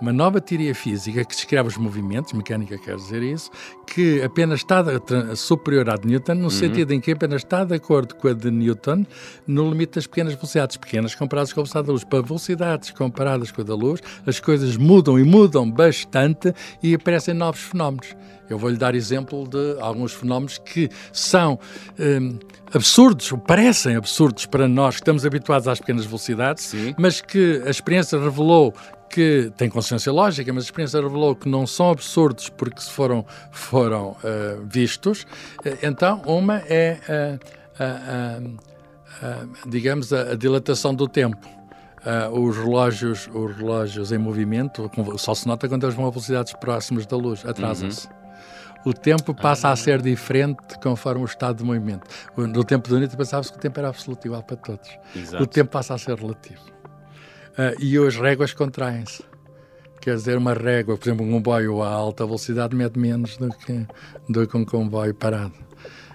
uma 0.01 0.13
nova 0.13 0.41
teoria 0.41 0.75
física 0.75 1.25
que 1.25 1.35
descreve 1.35 1.69
os 1.69 1.77
movimentos, 1.77 2.33
mecânica 2.33 2.77
quer 2.79 2.97
dizer 2.97 3.23
isso, 3.23 3.51
que 3.87 4.23
apenas 4.23 4.61
está 4.61 4.85
superior 5.37 5.89
à 5.91 5.97
de 5.97 6.09
Newton, 6.09 6.35
no 6.35 6.45
uhum. 6.45 6.51
sentido 6.51 6.93
em 6.93 7.01
que 7.01 7.13
apenas 7.13 7.43
está 7.43 7.65
de 7.65 7.75
acordo 7.75 8.15
com 8.15 8.29
a 8.29 8.33
de 8.33 8.51
Newton 8.51 9.05
no 9.47 9.69
limite 9.69 9.95
das 9.97 10.07
pequenas 10.07 10.35
velocidades, 10.35 10.77
pequenas 10.77 11.15
comparadas 11.15 11.53
com 11.53 11.61
a 11.61 11.63
velocidade 11.63 11.87
da 11.87 11.93
luz. 11.93 12.05
Para 12.05 12.23
velocidades 12.23 12.91
comparadas 12.91 13.51
com 13.51 13.61
a 13.61 13.65
da 13.65 13.75
luz, 13.75 14.01
as 14.27 14.41
coisas 14.41 14.77
mudam 14.77 15.19
e 15.19 15.25
mudam 15.25 15.71
bastante 15.71 16.55
e 16.83 16.95
aparecem 16.95 17.35
novos 17.35 17.61
fenómenos. 17.61 18.17
Eu 18.49 18.59
vou-lhe 18.59 18.77
dar 18.77 18.95
exemplo 18.95 19.49
de 19.49 19.81
alguns 19.81 20.13
fenómenos 20.13 20.59
que 20.59 20.91
são 21.11 21.59
hum, 21.99 22.39
absurdos, 22.75 23.33
parecem 23.47 23.97
absurdos 23.97 24.47
para 24.47 24.69
nós 24.69 24.97
que 24.97 25.01
estamos 25.01 25.25
habituados 25.25 25.69
às 25.69 25.79
pequenas 25.79 26.05
velocidades, 26.05 26.65
Sim. 26.65 26.95
mas 26.99 27.21
que 27.21 27.63
a 27.65 27.71
experiência 27.71 28.19
revelou 28.19 28.75
que 29.13 29.53
tem 29.57 29.69
consciência 29.69 30.11
lógica, 30.11 30.51
mas 30.53 30.65
a 30.65 30.67
experiência 30.67 31.01
revelou 31.01 31.37
que 31.37 31.49
não 31.49 31.67
são 31.67 31.91
absurdos 31.91 32.49
porque 32.49 32.81
foram, 32.81 33.27
foram 33.51 34.11
uh, 34.11 34.65
vistos. 34.65 35.25
Uh, 35.65 35.79
então, 35.83 36.23
uma 36.25 36.63
é, 36.67 37.39
uh, 37.79 38.59
digamos, 39.69 40.13
a, 40.13 40.33
a, 40.33 40.35
dilatação 40.35 40.95
do 40.95 41.07
tempo. 41.07 41.47
os, 42.33 42.57
relógios, 42.57 43.29
os 43.33 43.57
relógios 43.57 44.11
em 44.11 44.19
movimento 44.19 44.91
só 45.17 45.35
se 45.35 45.47
nota 45.47 45.69
quando 45.69 45.85
eles 45.85 45.95
vão 45.95 46.07
a 46.07 46.11
velocidades 46.11 46.55
próximas 46.55 47.07
da 47.07 47.17
luz, 47.17 47.45
atrasam-se. 47.47 48.09
Uhum 48.09 48.23
o 48.85 48.93
tempo 48.93 49.33
passa 49.33 49.69
ah. 49.69 49.73
a 49.73 49.77
ser 49.77 50.03
diferente 50.03 50.77
conforme 50.83 51.23
o 51.23 51.25
estado 51.25 51.59
de 51.59 51.65
movimento. 51.65 52.05
No 52.37 52.65
tempo 52.65 52.89
do 52.89 52.99
Newton 52.99 53.17
pensava-se 53.17 53.53
que 53.53 53.57
o 53.57 53.61
tempo 53.61 53.79
era 53.79 53.89
absoluto, 53.89 54.27
igual 54.27 54.43
para 54.43 54.57
todos. 54.57 54.99
Exato. 55.15 55.41
O 55.41 55.47
tempo 55.47 55.71
passa 55.71 55.95
a 55.95 55.99
ser 55.99 56.19
relativo. 56.19 56.61
Uh, 57.53 57.79
e 57.79 57.97
as 57.99 58.17
réguas 58.17 58.53
contraem-se. 58.55 59.23
Quer 60.01 60.17
dizer, 60.17 60.37
uma 60.37 60.55
régua, 60.55 60.97
por 60.97 61.07
exemplo, 61.07 61.25
um 61.25 61.31
comboio 61.31 61.83
a 61.83 61.89
alta 61.89 62.27
velocidade 62.27 62.75
mede 62.75 62.99
menos 62.99 63.37
do 63.37 63.51
que, 63.51 63.87
do 64.29 64.47
que 64.47 64.57
um 64.57 64.65
comboio 64.65 65.15
parado. 65.15 65.55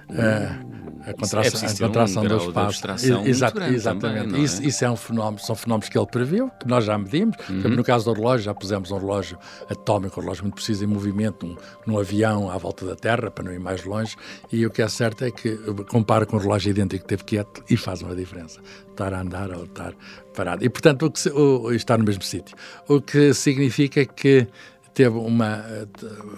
Uh, 0.10 0.78
a 1.08 1.14
contração, 1.14 1.62
é 1.62 1.72
a 1.72 1.78
contração 1.88 2.24
um 2.24 2.28
do 2.28 2.38
espaço. 2.38 2.86
Exato, 3.26 3.64
exatamente. 3.64 4.26
Também, 4.28 4.44
isso, 4.44 4.62
é? 4.62 4.66
isso 4.66 4.84
é 4.84 4.92
um 4.92 4.96
fenómeno, 4.98 5.40
são 5.40 5.56
fenómenos 5.56 5.88
que 5.88 5.98
ele 5.98 6.08
previu, 6.08 6.50
que 6.60 6.68
nós 6.68 6.84
já 6.84 6.98
medimos. 6.98 7.38
Uhum. 7.50 7.70
no 7.70 7.84
caso 7.84 8.06
do 8.06 8.14
relógio, 8.14 8.46
já 8.46 8.54
pusemos 8.54 8.92
um 8.92 8.98
relógio 8.98 9.38
atómico, 9.70 10.20
um 10.20 10.24
relógio 10.24 10.44
muito 10.44 10.56
preciso 10.56 10.84
em 10.84 10.88
movimento, 10.88 11.46
um, 11.46 11.56
num 11.86 11.98
avião 11.98 12.50
à 12.50 12.58
volta 12.58 12.86
da 12.86 12.96
Terra, 12.96 13.32
para 13.32 13.46
não 13.46 13.54
ir 13.54 13.60
mais 13.60 13.86
longe. 13.86 14.18
E 14.52 14.66
o 14.66 14.70
que 14.70 14.82
é 14.82 14.88
certo 14.90 15.24
é 15.24 15.32
que 15.32 15.56
compara 15.90 16.26
com 16.26 16.36
um 16.36 16.40
relógio 16.40 16.72
idêntico 16.72 17.04
que 17.04 17.08
teve 17.08 17.24
quieto 17.24 17.64
e 17.70 17.78
faz 17.78 18.02
uma 18.02 18.14
diferença. 18.14 18.60
Estar 18.90 19.14
a 19.14 19.22
andar 19.22 19.52
ou 19.52 19.64
estar 19.64 19.94
parado. 20.36 20.66
E, 20.66 20.70
portanto, 20.70 21.06
o 21.06 21.12
que, 21.12 21.30
o, 21.30 21.72
estar 21.72 21.98
no 21.98 22.04
mesmo 22.04 22.24
sítio. 22.24 22.56
O 22.88 23.00
que 23.00 23.34
significa 23.34 24.06
que 24.06 24.48
teve 24.98 25.16
uma, 25.16 25.64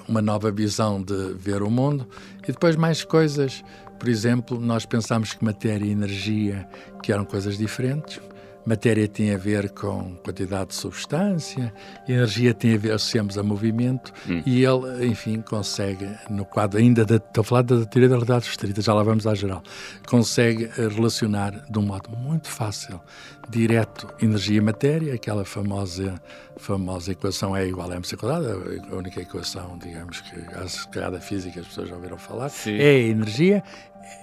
uma 0.06 0.21
nova 0.21 0.51
visão 0.51 1.01
de 1.01 1.33
ver 1.35 1.63
o 1.63 1.71
mundo 1.71 2.06
e 2.44 2.51
depois 2.51 2.75
mais 2.75 3.06
coisas. 3.06 3.63
Por 3.97 4.09
exemplo, 4.09 4.59
nós 4.59 4.85
pensámos 4.85 5.33
que 5.33 5.45
matéria 5.45 5.85
e 5.85 5.91
energia 5.91 6.67
que 7.01 7.13
eram 7.13 7.23
coisas 7.23 7.57
diferentes. 7.57 8.19
Matéria 8.65 9.07
tinha 9.07 9.35
a 9.35 9.38
ver 9.38 9.69
com 9.69 10.13
quantidade 10.17 10.71
de 10.71 10.75
substância, 10.75 11.73
energia 12.06 12.53
tem 12.53 12.75
a 12.75 12.77
ver, 12.77 12.91
associamos 12.91 13.38
a 13.38 13.44
movimento, 13.44 14.11
hum. 14.29 14.44
e 14.45 14.65
ele, 14.65 15.07
enfim, 15.07 15.39
consegue, 15.41 16.07
no 16.29 16.44
quadro 16.44 16.77
ainda, 16.77 17.06
da, 17.06 17.15
estou 17.15 17.41
a 17.41 17.44
falar 17.45 17.61
da 17.61 17.85
teoria 17.85 18.09
da 18.09 18.15
realidade 18.15 18.45
restrita, 18.45 18.81
já 18.81 18.94
lá 18.94 19.01
vamos 19.01 19.25
à 19.25 19.33
geral, 19.33 19.63
consegue 20.06 20.65
eh, 20.65 20.88
relacionar 20.89 21.65
de 21.69 21.79
um 21.79 21.81
modo 21.81 22.09
muito 22.11 22.50
fácil, 22.50 23.00
direto, 23.47 24.07
energia 24.21 24.57
e 24.57 24.62
matéria, 24.62 25.13
aquela 25.13 25.45
famosa, 25.45 26.21
famosa 26.57 27.12
equação 27.12 27.56
é 27.56 27.68
igual 27.68 27.91
a 27.91 27.95
mc 27.95 28.15
quadrado, 28.18 28.63
a 28.91 28.95
única 28.95 29.21
equação, 29.21 29.77
digamos, 29.77 30.21
que 30.21 31.03
a 31.03 31.09
da 31.09 31.19
física 31.19 31.59
as 31.59 31.68
pessoas 31.68 31.89
já 31.89 31.95
ouviram 31.95 32.18
falar, 32.18 32.50
Sim. 32.50 32.77
é 32.77 33.00
energia, 33.00 33.63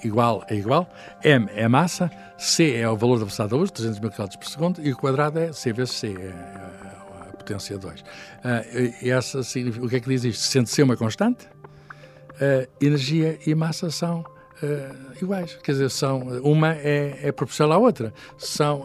igual 0.04 0.44
é 0.48 0.54
igual, 0.54 0.88
m 1.22 1.48
é 1.54 1.66
massa, 1.68 2.10
c 2.36 2.74
é 2.74 2.88
o 2.88 2.96
valor 2.96 3.14
da 3.14 3.24
velocidade 3.24 3.50
da 3.50 3.56
luz, 3.56 3.70
300 3.70 4.00
mil 4.00 4.10
km 4.10 4.26
por 4.38 4.48
segundo, 4.48 4.80
e 4.80 4.92
o 4.92 4.96
quadrado 4.96 5.38
é 5.38 5.52
c 5.52 5.72
vezes 5.72 5.94
c, 5.94 6.08
é 6.08 6.30
a, 6.30 7.28
a 7.30 7.36
potência 7.36 7.78
2. 7.78 8.00
Uh, 8.00 8.05
ah, 8.44 8.62
essa 9.02 9.41
o 9.41 9.88
que 9.88 9.96
é 9.96 10.00
que 10.00 10.08
diz 10.08 10.24
isto? 10.24 10.43
Sendo 10.43 10.69
c 10.69 10.82
uma 10.82 10.96
constante, 10.96 11.46
uh, 11.46 12.69
energia 12.81 13.38
e 13.46 13.55
massa 13.55 13.91
são 13.91 14.24
uh, 14.63 15.22
iguais, 15.22 15.58
quer 15.63 15.72
dizer, 15.72 15.91
são, 15.91 16.20
uma 16.43 16.75
é, 16.75 17.29
é 17.29 17.32
proporcional 17.32 17.79
à 17.79 17.79
outra, 17.79 18.13
são 18.39 18.84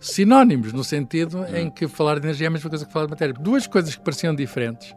sinónimos, 0.00 0.72
no 0.72 0.84
sentido 0.84 1.40
hum. 1.40 1.56
em 1.56 1.70
que 1.70 1.88
falar 1.88 2.18
de 2.18 2.26
energia 2.26 2.46
é 2.46 2.48
a 2.48 2.50
mesma 2.50 2.70
coisa 2.70 2.86
que 2.86 2.92
falar 2.92 3.06
de 3.06 3.10
matéria. 3.10 3.34
Duas 3.34 3.66
coisas 3.66 3.94
que 3.94 4.02
pareciam 4.02 4.34
diferentes, 4.34 4.94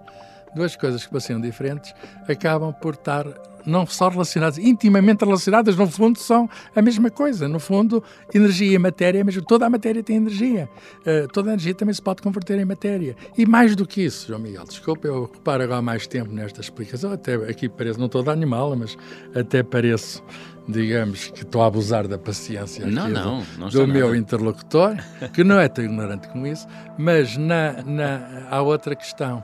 duas 0.56 0.76
coisas 0.76 1.06
que 1.06 1.12
pareciam 1.12 1.40
diferentes, 1.40 1.94
acabam 2.28 2.74
por 2.74 2.94
estar 2.94 3.26
não 3.66 3.86
só 3.86 4.10
relacionadas, 4.10 4.58
intimamente 4.58 5.24
relacionadas, 5.24 5.76
no 5.76 5.88
fundo 5.88 6.20
são 6.20 6.50
a 6.76 6.82
mesma 6.82 7.10
coisa. 7.10 7.48
No 7.48 7.60
fundo, 7.60 8.04
energia 8.34 8.74
e 8.74 8.80
matéria 8.80 9.20
é 9.20 9.24
mesmo. 9.24 9.42
Toda 9.42 9.66
a 9.66 9.70
matéria 9.70 10.04
tem 10.04 10.18
energia. 10.18 10.70
Uh, 11.02 11.28
toda 11.32 11.50
a 11.50 11.54
energia 11.54 11.74
também 11.74 11.94
se 11.94 12.02
pode 12.02 12.22
converter 12.22 12.60
em 12.60 12.66
matéria. 12.66 13.16
E 13.38 13.46
mais 13.46 13.76
do 13.76 13.86
que 13.86 14.02
isso, 14.02 14.28
João 14.28 14.40
Miguel, 14.40 14.66
desculpa, 14.66 15.08
eu 15.08 15.30
reparo 15.34 15.64
agora 15.64 15.82
mais 15.82 16.08
tempo 16.08 16.32
nesta 16.32 16.62
explicação, 16.62 17.12
até 17.12 17.36
aqui 17.36 17.68
pareço, 17.70 18.00
não 18.00 18.06
estou 18.08 18.22
a 18.22 18.26
dar 18.26 18.32
animal, 18.32 18.76
mas 18.76 18.98
até 19.34 19.64
pareço 19.64 20.24
digamos 20.68 21.28
que 21.28 21.44
estou 21.44 21.62
a 21.62 21.68
abusar 21.68 22.08
da 22.08 22.18
paciência 22.18 22.86
não, 22.88 23.08
não, 23.08 23.44
do, 23.70 23.70
do 23.70 23.88
meu 23.88 24.08
nada. 24.08 24.18
interlocutor, 24.18 24.96
que 25.34 25.44
não 25.44 25.60
é 25.60 25.68
tão 25.68 25.86
ignorante 25.86 26.28
como 26.28 26.48
isso, 26.48 26.68
mas 26.98 27.38
na, 27.38 27.84
na, 27.84 28.48
há 28.50 28.62
outra 28.62 28.96
questão 28.96 29.44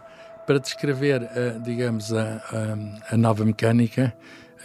para 0.51 0.59
descrever, 0.59 1.21
uh, 1.21 1.61
digamos, 1.61 2.11
a, 2.11 2.41
a, 3.09 3.13
a, 3.13 3.17
nova 3.17 3.45
mecânica, 3.45 4.13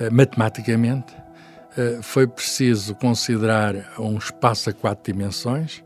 uh, 0.01 0.13
matematicamente, 0.13 1.15
uh, 1.15 2.03
foi 2.03 2.27
preciso 2.27 2.93
considerar 2.97 3.95
um 3.97 4.19
espaço 4.19 4.69
a 4.69 4.73
quatro 4.73 5.13
dimensões, 5.13 5.85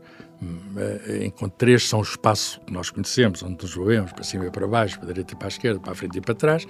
em 1.21 1.29
que 1.29 1.47
três 1.51 1.87
são 1.87 1.99
o 1.99 2.01
espaço 2.01 2.59
que 2.61 2.73
nós 2.73 2.89
conhecemos, 2.89 3.43
onde 3.43 3.61
nos 3.61 3.75
movemos, 3.75 4.11
para 4.11 4.23
cima 4.23 4.47
e 4.47 4.49
para 4.49 4.67
baixo, 4.67 4.97
para 4.97 5.09
a 5.09 5.13
direita 5.13 5.35
e 5.35 5.37
para 5.37 5.45
a 5.45 5.49
esquerda, 5.49 5.79
para 5.79 5.91
a 5.91 5.95
frente 5.95 6.17
e 6.17 6.21
para 6.21 6.33
trás, 6.33 6.65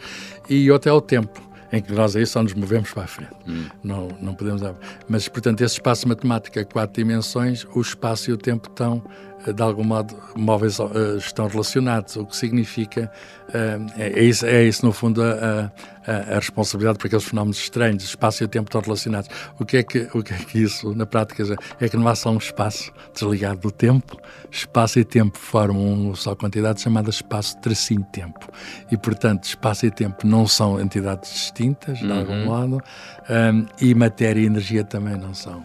e 0.50 0.70
outro 0.70 0.90
é 0.90 0.94
o 0.94 1.00
tempo 1.00 1.42
em 1.72 1.82
que 1.82 1.94
nós 1.94 2.14
aí 2.18 2.26
só 2.26 2.44
nos 2.44 2.54
movemos 2.54 2.92
para 2.92 3.04
a 3.04 3.08
frente. 3.08 3.32
Hum. 3.48 3.68
Não, 3.82 4.10
não 4.20 4.34
podemos. 4.34 4.62
Mas, 5.08 5.30
portanto, 5.30 5.62
esse 5.62 5.76
espaço 5.76 6.06
matemático 6.06 6.60
a 6.60 6.66
quatro 6.66 7.02
dimensões, 7.02 7.66
o 7.74 7.80
espaço 7.80 8.30
e 8.30 8.34
o 8.34 8.38
tempo 8.38 8.68
estão 8.68 9.02
de 9.48 9.62
algum 9.62 9.84
modo, 9.84 10.16
móveis 10.36 10.80
uh, 10.80 11.18
estão 11.18 11.48
relacionados, 11.48 12.16
o 12.16 12.26
que 12.26 12.36
significa, 12.36 13.12
uh, 13.50 13.92
é, 13.98 14.24
isso, 14.24 14.46
é 14.46 14.64
isso, 14.64 14.86
no 14.86 14.92
fundo, 14.92 15.24
a, 15.24 15.72
a, 16.06 16.36
a, 16.36 16.36
responsabilidade 16.36 17.00
por 17.00 17.08
aqueles 17.08 17.26
fenómenos 17.26 17.58
estranhos, 17.58 18.04
espaço 18.04 18.44
e 18.44 18.48
tempo 18.48 18.68
estão 18.68 18.82
relacionados. 18.82 19.30
O 19.60 19.66
que, 19.66 19.78
é 19.78 19.84
que, 19.84 20.08
o 20.14 20.22
que 20.22 20.34
é 20.34 20.38
que 20.38 20.60
isso, 20.60 20.94
na 20.94 21.06
prática, 21.06 21.44
é 21.80 21.90
que 21.90 21.98
não 21.98 22.08
há 22.08 22.16
só 22.16 22.30
um 22.30 22.38
espaço 22.38 22.92
desligado 23.14 23.60
do 23.62 23.72
tempo, 23.72 24.20
espaço 24.52 25.00
e 25.00 25.04
tempo 25.04 25.38
formam 25.38 25.94
uma 25.94 26.16
só 26.16 26.36
quantidade 26.36 26.82
chamada 26.82 27.10
espaço 27.10 27.58
tracinho 27.58 28.04
tempo. 28.12 28.48
E, 28.92 28.98
portanto, 28.98 29.46
espaço 29.46 29.86
e 29.86 29.92
tempo 29.92 30.28
não 30.28 30.46
são 30.46 30.80
entidades 30.80 31.32
distintas, 31.32 31.98
de 31.98 32.06
uhum. 32.06 32.20
algum 32.20 32.46
modo, 32.46 32.82
um, 33.30 33.66
e 33.80 33.96
matéria 33.96 34.42
e 34.42 34.46
energia 34.46 34.84
também 34.84 35.18
não 35.18 35.34
são. 35.34 35.64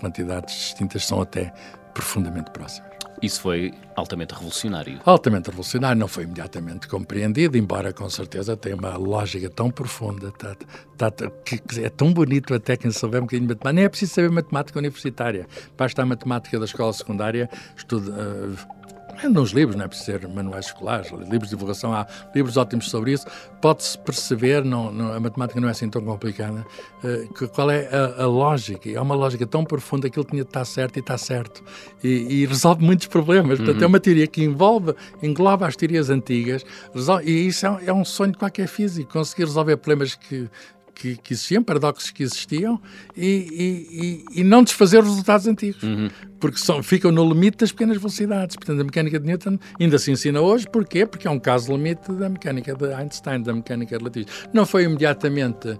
Quantidades 0.00 0.54
distintas 0.54 1.04
são 1.04 1.20
até 1.20 1.52
profundamente 1.94 2.50
próximas. 2.50 2.93
Isso 3.24 3.40
foi 3.40 3.72
altamente 3.96 4.34
revolucionário. 4.34 5.00
Altamente 5.02 5.46
revolucionário, 5.46 5.98
não 5.98 6.06
foi 6.06 6.24
imediatamente 6.24 6.86
compreendido, 6.86 7.56
embora 7.56 7.90
com 7.90 8.08
certeza 8.10 8.54
tenha 8.54 8.76
uma 8.76 8.98
lógica 8.98 9.48
tão 9.48 9.70
profunda, 9.70 10.30
tá, 10.32 10.54
tá, 10.98 11.10
tá 11.10 11.30
que, 11.42 11.56
que, 11.56 11.80
é 11.80 11.88
tão 11.88 12.12
bonito 12.12 12.52
até 12.52 12.76
quem 12.76 12.90
souber 12.90 13.20
um 13.20 13.24
bocadinho 13.24 13.48
de 13.48 13.54
matemática. 13.54 13.72
Nem 13.72 13.84
é 13.84 13.88
preciso 13.88 14.12
saber 14.12 14.30
matemática 14.30 14.78
universitária. 14.78 15.46
Basta 15.74 16.02
a 16.02 16.06
matemática 16.06 16.58
da 16.58 16.66
escola 16.66 16.92
secundária, 16.92 17.48
estuda, 17.74 18.10
uh, 18.10 18.83
nos 19.28 19.50
livros, 19.50 19.76
não 19.76 19.84
é 19.84 19.88
preciso 19.88 20.18
ser 20.18 20.28
manuais 20.28 20.66
escolares, 20.66 21.10
livros 21.10 21.48
de 21.48 21.56
divulgação, 21.56 21.92
há 21.92 22.06
livros 22.34 22.56
ótimos 22.56 22.90
sobre 22.90 23.12
isso. 23.12 23.26
Pode-se 23.60 23.98
perceber, 23.98 24.64
não, 24.64 24.92
não, 24.92 25.12
a 25.12 25.20
matemática 25.20 25.60
não 25.60 25.68
é 25.68 25.70
assim 25.70 25.88
tão 25.88 26.02
complicada, 26.02 26.66
uh, 27.02 27.34
que, 27.34 27.46
qual 27.48 27.70
é 27.70 27.88
a, 27.88 28.24
a, 28.24 28.26
lógica. 28.26 28.90
É 28.90 29.00
uma 29.00 29.14
lógica 29.14 29.46
tão 29.46 29.64
profunda 29.64 30.08
que 30.10 30.18
ele 30.18 30.26
tinha 30.26 30.42
de 30.42 30.48
estar 30.48 30.64
certo 30.64 30.96
e 30.96 31.00
está 31.00 31.16
certo. 31.16 31.62
E, 32.02 32.08
e 32.08 32.46
resolve 32.46 32.84
muitos 32.84 33.06
problemas. 33.06 33.58
Portanto, 33.58 33.78
uhum. 33.78 33.84
é 33.84 33.86
uma 33.86 34.00
teoria 34.00 34.26
que 34.26 34.42
envolve, 34.42 34.94
engloba 35.22 35.66
as 35.66 35.76
teorias 35.76 36.10
antigas, 36.10 36.64
resolve, 36.94 37.30
e 37.30 37.46
isso 37.46 37.66
é, 37.66 37.86
é 37.86 37.92
um 37.92 38.04
sonho 38.04 38.32
de 38.32 38.38
qualquer 38.38 38.68
físico, 38.68 39.12
conseguir 39.12 39.44
resolver 39.44 39.76
problemas 39.76 40.14
que 40.14 40.48
que, 40.94 41.16
que 41.16 41.34
existiam, 41.34 41.62
paradoxos 41.62 42.10
que 42.10 42.22
existiam, 42.22 42.80
e, 43.16 44.24
e, 44.32 44.40
e, 44.40 44.44
não 44.44 44.62
desfazer 44.62 45.02
os 45.02 45.08
resultados 45.08 45.46
antigos, 45.46 45.82
uhum. 45.82 46.08
porque 46.38 46.58
são, 46.58 46.82
ficam 46.82 47.10
no 47.10 47.28
limite 47.28 47.58
das 47.58 47.72
pequenas 47.72 47.96
velocidades. 47.96 48.56
Portanto, 48.56 48.80
a 48.80 48.84
mecânica 48.84 49.18
de 49.18 49.26
Newton 49.26 49.58
ainda 49.80 49.98
se 49.98 50.10
ensina 50.10 50.40
hoje, 50.40 50.66
porquê? 50.70 51.04
Porque 51.04 51.26
é 51.26 51.30
um 51.30 51.38
caso 51.38 51.72
limite 51.72 52.12
da 52.12 52.28
mecânica 52.28 52.74
de 52.74 52.92
Einstein, 52.94 53.42
da 53.42 53.52
mecânica 53.52 53.96
relativista. 53.96 54.48
Não 54.52 54.64
foi 54.64 54.84
imediatamente 54.84 55.68
uh, 55.68 55.78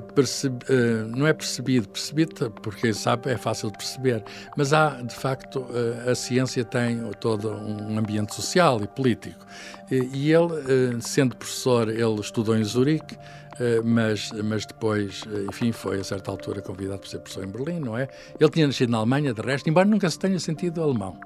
uh, 0.00 1.16
não 1.16 1.26
é 1.26 1.32
percebido, 1.32 1.88
percebido 1.88 2.50
porque 2.50 2.92
sabe, 2.92 3.30
é 3.30 3.36
fácil 3.36 3.70
de 3.70 3.78
perceber, 3.78 4.24
mas 4.56 4.72
há, 4.72 5.00
de 5.00 5.14
facto, 5.14 5.60
uh, 5.60 6.10
a 6.10 6.14
ciência 6.14 6.64
tem 6.64 7.00
todo 7.20 7.50
um 7.50 7.98
ambiente 7.98 8.34
social 8.34 8.80
e 8.82 8.88
político. 8.88 9.46
E 9.90 10.30
ele, 10.30 11.00
sendo 11.00 11.34
professor, 11.34 11.88
ele 11.88 12.20
estudou 12.20 12.56
em 12.56 12.62
Zurique, 12.62 13.16
mas, 13.84 14.30
mas 14.44 14.64
depois, 14.64 15.22
eh, 15.26 15.46
enfim, 15.48 15.72
foi 15.72 16.00
a 16.00 16.04
certa 16.04 16.30
altura 16.30 16.62
convidado 16.62 17.00
para 17.00 17.10
ser 17.10 17.18
professor 17.18 17.44
em 17.44 17.48
Berlim, 17.48 17.80
não 17.80 17.96
é? 17.96 18.08
Ele 18.38 18.50
tinha 18.50 18.66
nascido 18.66 18.90
na 18.90 18.98
Alemanha, 18.98 19.34
de 19.34 19.42
resto, 19.42 19.68
embora 19.68 19.86
nunca 19.86 20.08
se 20.08 20.18
tenha 20.18 20.38
sentido 20.38 20.82
alemão. 20.82 21.18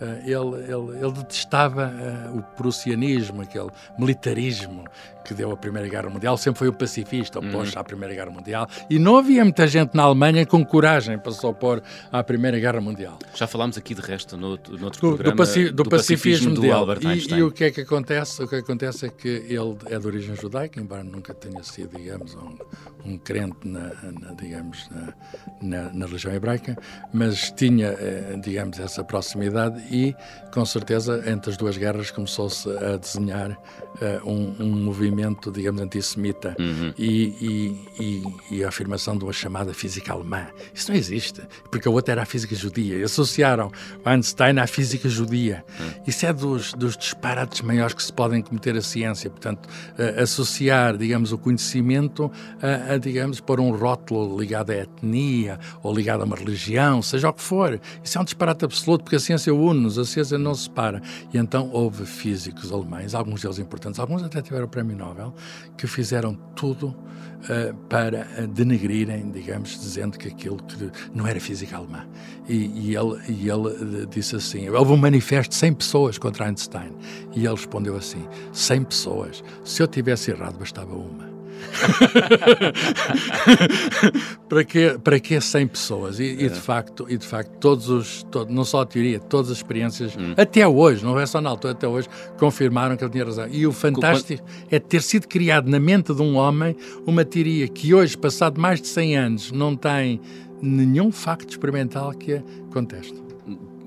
Eh, 0.00 0.32
ele, 0.32 0.56
ele, 0.64 0.98
ele 1.02 1.12
detestava 1.12 1.90
uh, 1.90 2.38
o 2.38 2.42
prussianismo, 2.42 3.40
aquele 3.40 3.70
militarismo 3.98 4.84
que 5.26 5.34
deu 5.34 5.50
a 5.50 5.56
Primeira 5.56 5.88
Guerra 5.88 6.08
Mundial, 6.08 6.36
sempre 6.36 6.60
foi 6.60 6.68
um 6.68 6.72
pacifista, 6.72 7.40
opôs 7.40 7.72
uhum. 7.72 7.80
à 7.80 7.84
Primeira 7.84 8.14
Guerra 8.14 8.30
Mundial, 8.30 8.68
e 8.88 8.98
não 8.98 9.16
havia 9.16 9.42
muita 9.42 9.66
gente 9.66 9.94
na 9.94 10.04
Alemanha 10.04 10.46
com 10.46 10.64
coragem 10.64 11.18
para 11.18 11.32
se 11.32 11.44
opor 11.44 11.82
à 12.12 12.22
Primeira 12.22 12.58
Guerra 12.60 12.80
Mundial. 12.80 13.18
Já 13.34 13.46
falámos 13.46 13.76
aqui, 13.76 13.94
de 13.94 14.00
resto, 14.00 14.36
no, 14.36 14.50
no 14.50 14.84
outro 14.84 15.00
do, 15.00 15.16
programa, 15.16 15.32
do, 15.32 15.36
paci 15.36 15.64
do, 15.64 15.82
do 15.82 15.90
pacifismo, 15.90 16.54
do 16.54 16.72
Albert 16.72 17.04
Einstein. 17.04 17.38
E, 17.38 17.40
e, 17.40 17.42
o 17.42 17.50
que 17.50 17.64
é 17.64 17.70
que 17.70 17.80
acontece? 17.80 18.42
O 18.42 18.48
que 18.48 18.56
acontece 18.56 19.06
é 19.06 19.08
que 19.08 19.28
ele 19.28 19.76
é 19.86 19.98
de 19.98 20.06
origem 20.06 20.36
judaica, 20.36 20.80
embora 20.80 21.02
nunca 21.02 21.34
tenha 21.34 21.62
sido, 21.64 21.96
digamos, 21.96 22.34
um, 22.36 22.56
um 23.04 23.18
crente 23.18 23.66
na, 23.66 23.92
na 24.20 24.32
digamos, 24.34 24.88
na, 24.90 25.14
na, 25.60 25.92
na, 25.92 26.06
religião 26.06 26.32
hebraica, 26.32 26.76
mas 27.12 27.50
tinha, 27.50 27.88
eh, 27.88 28.38
digamos, 28.40 28.78
essa 28.78 29.02
proximidade 29.02 29.82
e, 29.90 30.14
com 30.52 30.64
certeza, 30.64 31.22
entre 31.26 31.50
as 31.50 31.56
duas 31.56 31.76
guerras 31.76 32.10
começou-se 32.10 32.68
a 32.70 32.96
desenhar 32.96 33.50
uh, 33.50 34.30
um, 34.30 34.54
um, 34.58 34.70
movimento, 34.84 35.50
digamos, 35.50 35.80
antissemita 35.80 36.56
uhum. 36.58 36.92
e, 36.98 37.76
e, 38.00 38.56
e, 38.56 38.64
a 38.64 38.68
afirmação 38.68 39.16
de 39.16 39.24
uma 39.24 39.32
chamada 39.32 39.72
física 39.74 40.12
alemã. 40.12 40.46
Isso 40.74 40.90
não 40.90 40.98
existe, 40.98 41.42
porque 41.70 41.88
a 41.88 41.90
outra 41.90 42.12
era 42.12 42.22
a 42.22 42.26
física 42.26 42.54
judia. 42.54 42.98
E 42.98 43.02
associaram 43.02 43.70
Einstein 44.04 44.58
à 44.58 44.66
física 44.66 45.08
judia. 45.08 45.64
Uhum. 45.78 46.02
Isso 46.06 46.26
é 46.26 46.32
dos, 46.32 46.72
dos 46.72 46.96
disparates 46.96 47.60
maiores 47.62 47.94
que 47.94 48.02
se 48.02 48.12
podem 48.12 48.42
cometer 48.42 48.76
a 48.76 48.82
ciência. 48.82 49.30
Portanto, 49.30 49.66
uh, 49.66 50.22
associar, 50.22 50.96
digamos, 50.96 51.32
o 51.32 51.38
conhecimento 51.38 52.30
a, 52.62 52.94
a, 52.94 52.98
digamos, 52.98 53.40
pôr 53.40 53.60
um 53.60 53.70
rótulo 53.70 54.38
ligado 54.38 54.70
à 54.70 54.76
etnia 54.76 55.58
ou 55.82 55.94
ligado 55.94 56.22
a 56.22 56.24
uma 56.24 56.36
religião, 56.36 57.02
seja 57.02 57.28
o 57.28 57.32
que 57.32 57.42
for. 57.42 57.80
Isso 58.02 58.18
é 58.18 58.20
um 58.20 58.24
disparate 58.24 58.64
absoluto, 58.64 59.04
porque 59.04 59.16
a 59.16 59.20
ciência 59.20 59.52
une-nos, 59.76 59.98
a 59.98 60.38
não 60.38 60.54
se 60.54 60.64
separa. 60.64 61.02
E 61.32 61.38
então 61.38 61.70
houve 61.72 62.06
físicos 62.06 62.72
alemães, 62.72 63.14
alguns 63.14 63.42
deles 63.42 63.58
importantes, 63.58 64.00
alguns 64.00 64.22
até 64.22 64.40
tiveram 64.40 64.64
o 64.64 64.68
Prémio 64.68 64.96
Nobel, 64.96 65.34
que 65.76 65.86
fizeram 65.86 66.34
tudo 66.54 66.88
uh, 66.88 67.74
para 67.88 68.26
eh, 68.36 68.46
denegrirem, 68.46 69.30
digamos, 69.30 69.78
dizendo 69.78 70.18
que 70.18 70.28
aquilo 70.28 70.56
que 70.56 70.90
não 71.14 71.26
era 71.26 71.38
física 71.38 71.76
alemã. 71.76 72.06
E, 72.48 72.90
e 72.90 72.96
ele, 72.96 73.20
e 73.28 73.48
ele 73.48 74.02
eh, 74.02 74.06
disse 74.08 74.36
assim: 74.36 74.68
houve 74.68 74.92
um 74.92 74.96
manifesto 74.96 75.50
de 75.50 75.56
100 75.56 75.74
pessoas 75.74 76.18
contra 76.18 76.46
Einstein. 76.46 76.92
E 77.34 77.40
ele 77.40 77.54
respondeu 77.54 77.96
assim: 77.96 78.26
100 78.52 78.84
pessoas. 78.84 79.44
Se 79.64 79.82
eu 79.82 79.86
tivesse 79.86 80.30
errado, 80.30 80.58
bastava 80.58 80.94
uma. 80.94 81.25
para 84.48 84.64
que 84.64 84.98
para 85.02 85.20
que 85.20 85.40
100 85.40 85.66
pessoas 85.68 86.20
e, 86.20 86.24
é. 86.24 86.44
e, 86.44 86.48
de 86.48 86.60
facto 86.60 87.06
e 87.08 87.16
de 87.16 87.26
facto 87.26 87.50
todos 87.58 87.88
os 87.88 88.22
todo, 88.24 88.52
não 88.52 88.64
só 88.64 88.82
a 88.82 88.86
teoria 88.86 89.18
todas 89.18 89.50
as 89.50 89.58
experiências 89.58 90.16
hum. 90.16 90.34
até 90.36 90.66
hoje 90.66 91.04
não 91.04 91.18
é 91.18 91.26
só 91.26 91.40
na 91.40 91.50
altura 91.50 91.72
até 91.72 91.86
hoje 91.86 92.08
confirmaram 92.38 92.96
que 92.96 93.04
ele 93.04 93.10
tinha 93.10 93.24
razão 93.24 93.48
e 93.50 93.66
o 93.66 93.72
fantástico 93.72 94.42
Quando... 94.42 94.72
é 94.72 94.78
ter 94.78 95.02
sido 95.02 95.28
criado 95.28 95.68
na 95.68 95.80
mente 95.80 96.14
de 96.14 96.22
um 96.22 96.36
homem 96.36 96.76
uma 97.06 97.24
teoria 97.24 97.68
que 97.68 97.94
hoje 97.94 98.16
passado 98.16 98.60
mais 98.60 98.80
de 98.80 98.88
100 98.88 99.16
anos 99.16 99.52
não 99.52 99.76
tem 99.76 100.20
nenhum 100.62 101.12
facto 101.12 101.50
experimental 101.50 102.12
que 102.12 102.34
a 102.34 102.42
conteste 102.72 103.25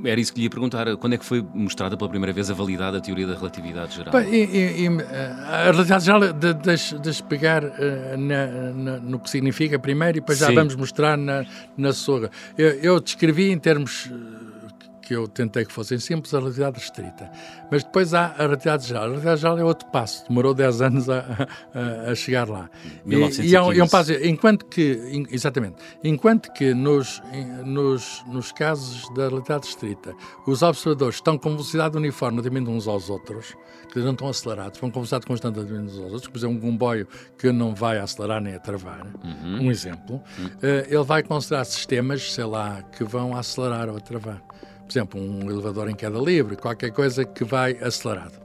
era 0.03 0.19
isso 0.19 0.33
que 0.33 0.39
lhe 0.39 0.45
ia 0.45 0.49
perguntar. 0.49 0.95
Quando 0.97 1.13
é 1.13 1.17
que 1.17 1.25
foi 1.25 1.45
mostrada 1.53 1.97
pela 1.97 2.09
primeira 2.09 2.33
vez 2.33 2.49
a 2.49 2.53
validade 2.53 2.93
da 2.97 3.01
teoria 3.01 3.27
da 3.27 3.35
relatividade 3.35 3.95
geral? 3.95 4.13
Bem, 4.13 4.33
e, 4.33 4.83
e, 4.83 4.87
eh, 4.87 5.35
a 5.45 5.71
relatividade 5.71 6.05
geral, 6.05 6.21
deixe 7.01 7.23
pegar 7.23 7.63
uh, 7.63 8.17
na, 8.17 8.47
na, 8.73 8.97
no 8.97 9.19
que 9.19 9.29
significa 9.29 9.77
primeiro 9.77 10.17
e 10.17 10.21
depois 10.21 10.37
já 10.37 10.47
Sim. 10.47 10.55
vamos 10.55 10.75
mostrar 10.75 11.17
na, 11.17 11.45
na 11.77 11.93
sua. 11.93 12.29
Eu, 12.57 12.69
eu 12.81 12.99
descrevi 12.99 13.51
em 13.51 13.59
termos 13.59 14.09
que 15.09 15.15
eu 15.15 15.27
tentei 15.27 15.65
que 15.65 15.73
fossem 15.73 15.97
simples, 15.97 16.35
a 16.35 16.37
relatividade 16.37 16.77
restrita. 16.77 17.31
Mas 17.71 17.83
depois 17.83 18.13
há 18.13 18.27
a 18.27 18.43
relatividade 18.43 18.87
geral. 18.87 19.01
A 19.01 19.07
relatividade 19.07 19.41
geral 19.41 19.57
é 19.57 19.63
outro 19.63 19.87
passo, 19.87 20.23
demorou 20.29 20.53
10 20.53 20.81
anos 20.85 21.09
a, 21.09 21.47
a, 21.73 22.11
a 22.11 22.15
chegar 22.15 22.47
lá. 22.47 22.69
E, 23.07 23.15
e 23.15 23.55
é, 23.55 23.61
um, 23.61 23.73
é, 23.73 23.83
um, 23.83 23.87
passo, 23.87 24.13
enquanto 24.13 24.67
que, 24.67 25.25
exatamente, 25.31 25.77
enquanto 26.03 26.53
que 26.53 26.75
nos, 26.75 27.23
nos, 27.65 28.23
nos 28.27 28.51
casos 28.51 29.11
da 29.15 29.29
relatividade 29.29 29.65
restrita, 29.65 30.13
os 30.45 30.61
observadores 30.61 31.15
estão 31.15 31.39
com 31.39 31.49
velocidade 31.49 31.97
uniforme 31.97 32.39
relativamente 32.39 32.69
uns 32.69 32.87
aos 32.87 33.09
outros, 33.09 33.55
que 33.91 33.97
não 33.97 34.11
estão 34.11 34.29
acelerados, 34.29 34.79
vão 34.79 34.91
com 34.91 34.99
velocidade 34.99 35.25
constante 35.25 35.55
relativamente 35.55 35.91
uns 35.91 36.03
aos 36.03 36.13
outros, 36.13 36.27
por 36.27 36.37
exemplo, 36.37 36.55
um 36.57 36.59
comboio 36.59 37.07
que 37.35 37.51
não 37.51 37.73
vai 37.73 37.97
acelerar 37.97 38.39
nem 38.39 38.53
a 38.53 38.59
travar, 38.59 39.07
uhum. 39.23 39.63
um 39.63 39.71
exemplo, 39.71 40.21
uhum. 40.37 40.49
ele 40.61 41.03
vai 41.03 41.23
considerar 41.23 41.65
sistemas, 41.65 42.31
sei 42.31 42.45
lá, 42.45 42.83
que 42.83 43.03
vão 43.03 43.35
acelerar 43.35 43.89
ou 43.89 43.97
a 43.97 43.99
travar 43.99 44.39
por 44.89 44.93
exemplo, 44.93 45.21
um 45.21 45.51
elevador 45.51 45.87
em 45.87 45.93
queda 45.93 46.17
livre, 46.17 46.55
qualquer 46.55 46.91
coisa 46.91 47.23
que 47.23 47.43
vai 47.43 47.77
acelerado. 47.79 48.39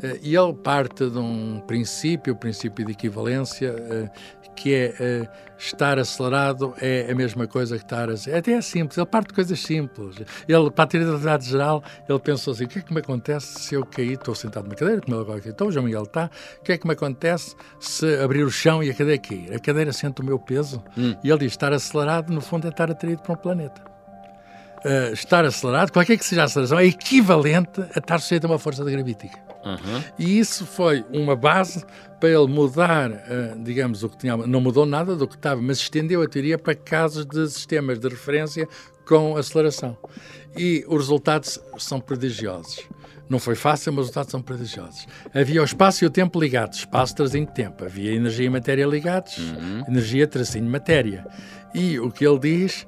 Eh, 0.00 0.20
e 0.22 0.36
ele 0.36 0.54
parte 0.54 1.10
de 1.10 1.18
um 1.18 1.60
princípio, 1.66 2.34
o 2.34 2.36
princípio 2.36 2.86
de 2.86 2.92
equivalência, 2.92 3.74
eh, 3.90 4.10
que 4.54 4.74
é 4.74 4.94
eh, 5.00 5.28
estar 5.58 5.98
acelerado 5.98 6.72
é 6.80 7.10
a 7.10 7.14
mesma 7.16 7.48
coisa 7.48 7.76
que 7.76 7.82
estar... 7.82 8.08
Até 8.10 8.52
é 8.52 8.60
simples, 8.60 8.96
ele 8.96 9.06
parte 9.06 9.28
de 9.28 9.34
coisas 9.34 9.58
simples. 9.58 10.16
Ele, 10.46 10.70
para 10.70 10.98
a 10.98 11.02
realidade 11.02 11.48
geral, 11.48 11.82
ele 12.08 12.18
pensou 12.20 12.52
assim, 12.52 12.64
o 12.64 12.68
que 12.68 12.78
é 12.78 12.82
que 12.82 12.94
me 12.94 13.00
acontece 13.00 13.58
se 13.58 13.74
eu 13.74 13.84
cair, 13.84 14.12
estou 14.12 14.36
sentado 14.36 14.64
numa 14.64 14.76
cadeira, 14.76 15.00
como 15.00 15.16
ele 15.16 15.22
agora 15.22 15.42
então 15.44 15.66
o 15.66 15.72
João 15.72 15.86
Miguel 15.86 16.04
está, 16.04 16.30
o 16.60 16.62
que 16.62 16.72
é 16.72 16.78
que 16.78 16.86
me 16.86 16.92
acontece 16.92 17.56
se 17.80 18.20
abrir 18.20 18.44
o 18.44 18.50
chão 18.50 18.84
e 18.84 18.90
a 18.90 18.94
cadeira 18.94 19.20
cair? 19.20 19.52
A 19.52 19.58
cadeira 19.58 19.92
sente 19.92 20.20
o 20.20 20.24
meu 20.24 20.38
peso? 20.38 20.80
Hum. 20.96 21.16
E 21.24 21.30
ele 21.30 21.40
diz, 21.40 21.52
estar 21.52 21.72
acelerado, 21.72 22.32
no 22.32 22.40
fundo, 22.40 22.68
é 22.68 22.70
estar 22.70 22.88
atraído 22.88 23.22
para 23.22 23.32
um 23.32 23.36
planeta 23.36 23.91
uh, 24.84 25.12
estar 25.12 25.44
acelerado, 25.44 25.92
qualquer 25.92 26.16
que 26.16 26.24
seja 26.24 26.42
a 26.42 26.44
aceleração, 26.44 26.78
é 26.78 26.86
equivalente 26.86 27.80
a 27.94 27.98
estar 27.98 28.18
sujeito 28.20 28.44
a 28.46 28.48
uma 28.48 28.58
força 28.58 28.84
de 28.84 28.90
gravítica. 28.90 29.38
Uhum. 29.64 30.02
E 30.18 30.38
isso 30.38 30.66
foi 30.66 31.04
uma 31.12 31.36
base 31.36 31.84
para 32.18 32.28
ele 32.28 32.46
mudar, 32.46 33.10
uh, 33.10 33.62
digamos, 33.62 34.02
o 34.02 34.08
que 34.08 34.18
tinha. 34.18 34.36
Não 34.36 34.60
mudou 34.60 34.84
nada 34.84 35.14
do 35.14 35.26
que 35.26 35.36
estava, 35.36 35.60
mas 35.60 35.78
estendeu 35.78 36.22
a 36.22 36.28
teoria 36.28 36.58
para 36.58 36.74
casos 36.74 37.24
de 37.24 37.48
sistemas 37.48 37.98
de 37.98 38.08
referência 38.08 38.68
com 39.06 39.36
aceleração. 39.36 39.96
E 40.56 40.84
os 40.88 41.02
resultados 41.02 41.60
são 41.78 42.00
prodigiosos. 42.00 42.80
Não 43.28 43.38
foi 43.38 43.54
fácil, 43.54 43.92
mas 43.92 44.00
os 44.00 44.06
resultados 44.08 44.30
são 44.30 44.42
prodigiosos. 44.42 45.06
Havia 45.34 45.62
o 45.62 45.64
espaço 45.64 46.04
e 46.04 46.06
o 46.06 46.10
tempo 46.10 46.38
ligados, 46.38 46.80
espaço 46.80 47.14
trazendo 47.14 47.50
tempo. 47.50 47.84
Havia 47.84 48.12
energia 48.12 48.46
e 48.46 48.50
matéria 48.50 48.84
ligados, 48.84 49.38
uhum. 49.38 49.84
energia 49.88 50.26
tracinho 50.26 50.68
matéria. 50.68 51.24
E 51.74 51.98
o 51.98 52.10
que 52.10 52.26
ele 52.26 52.38
diz 52.38 52.86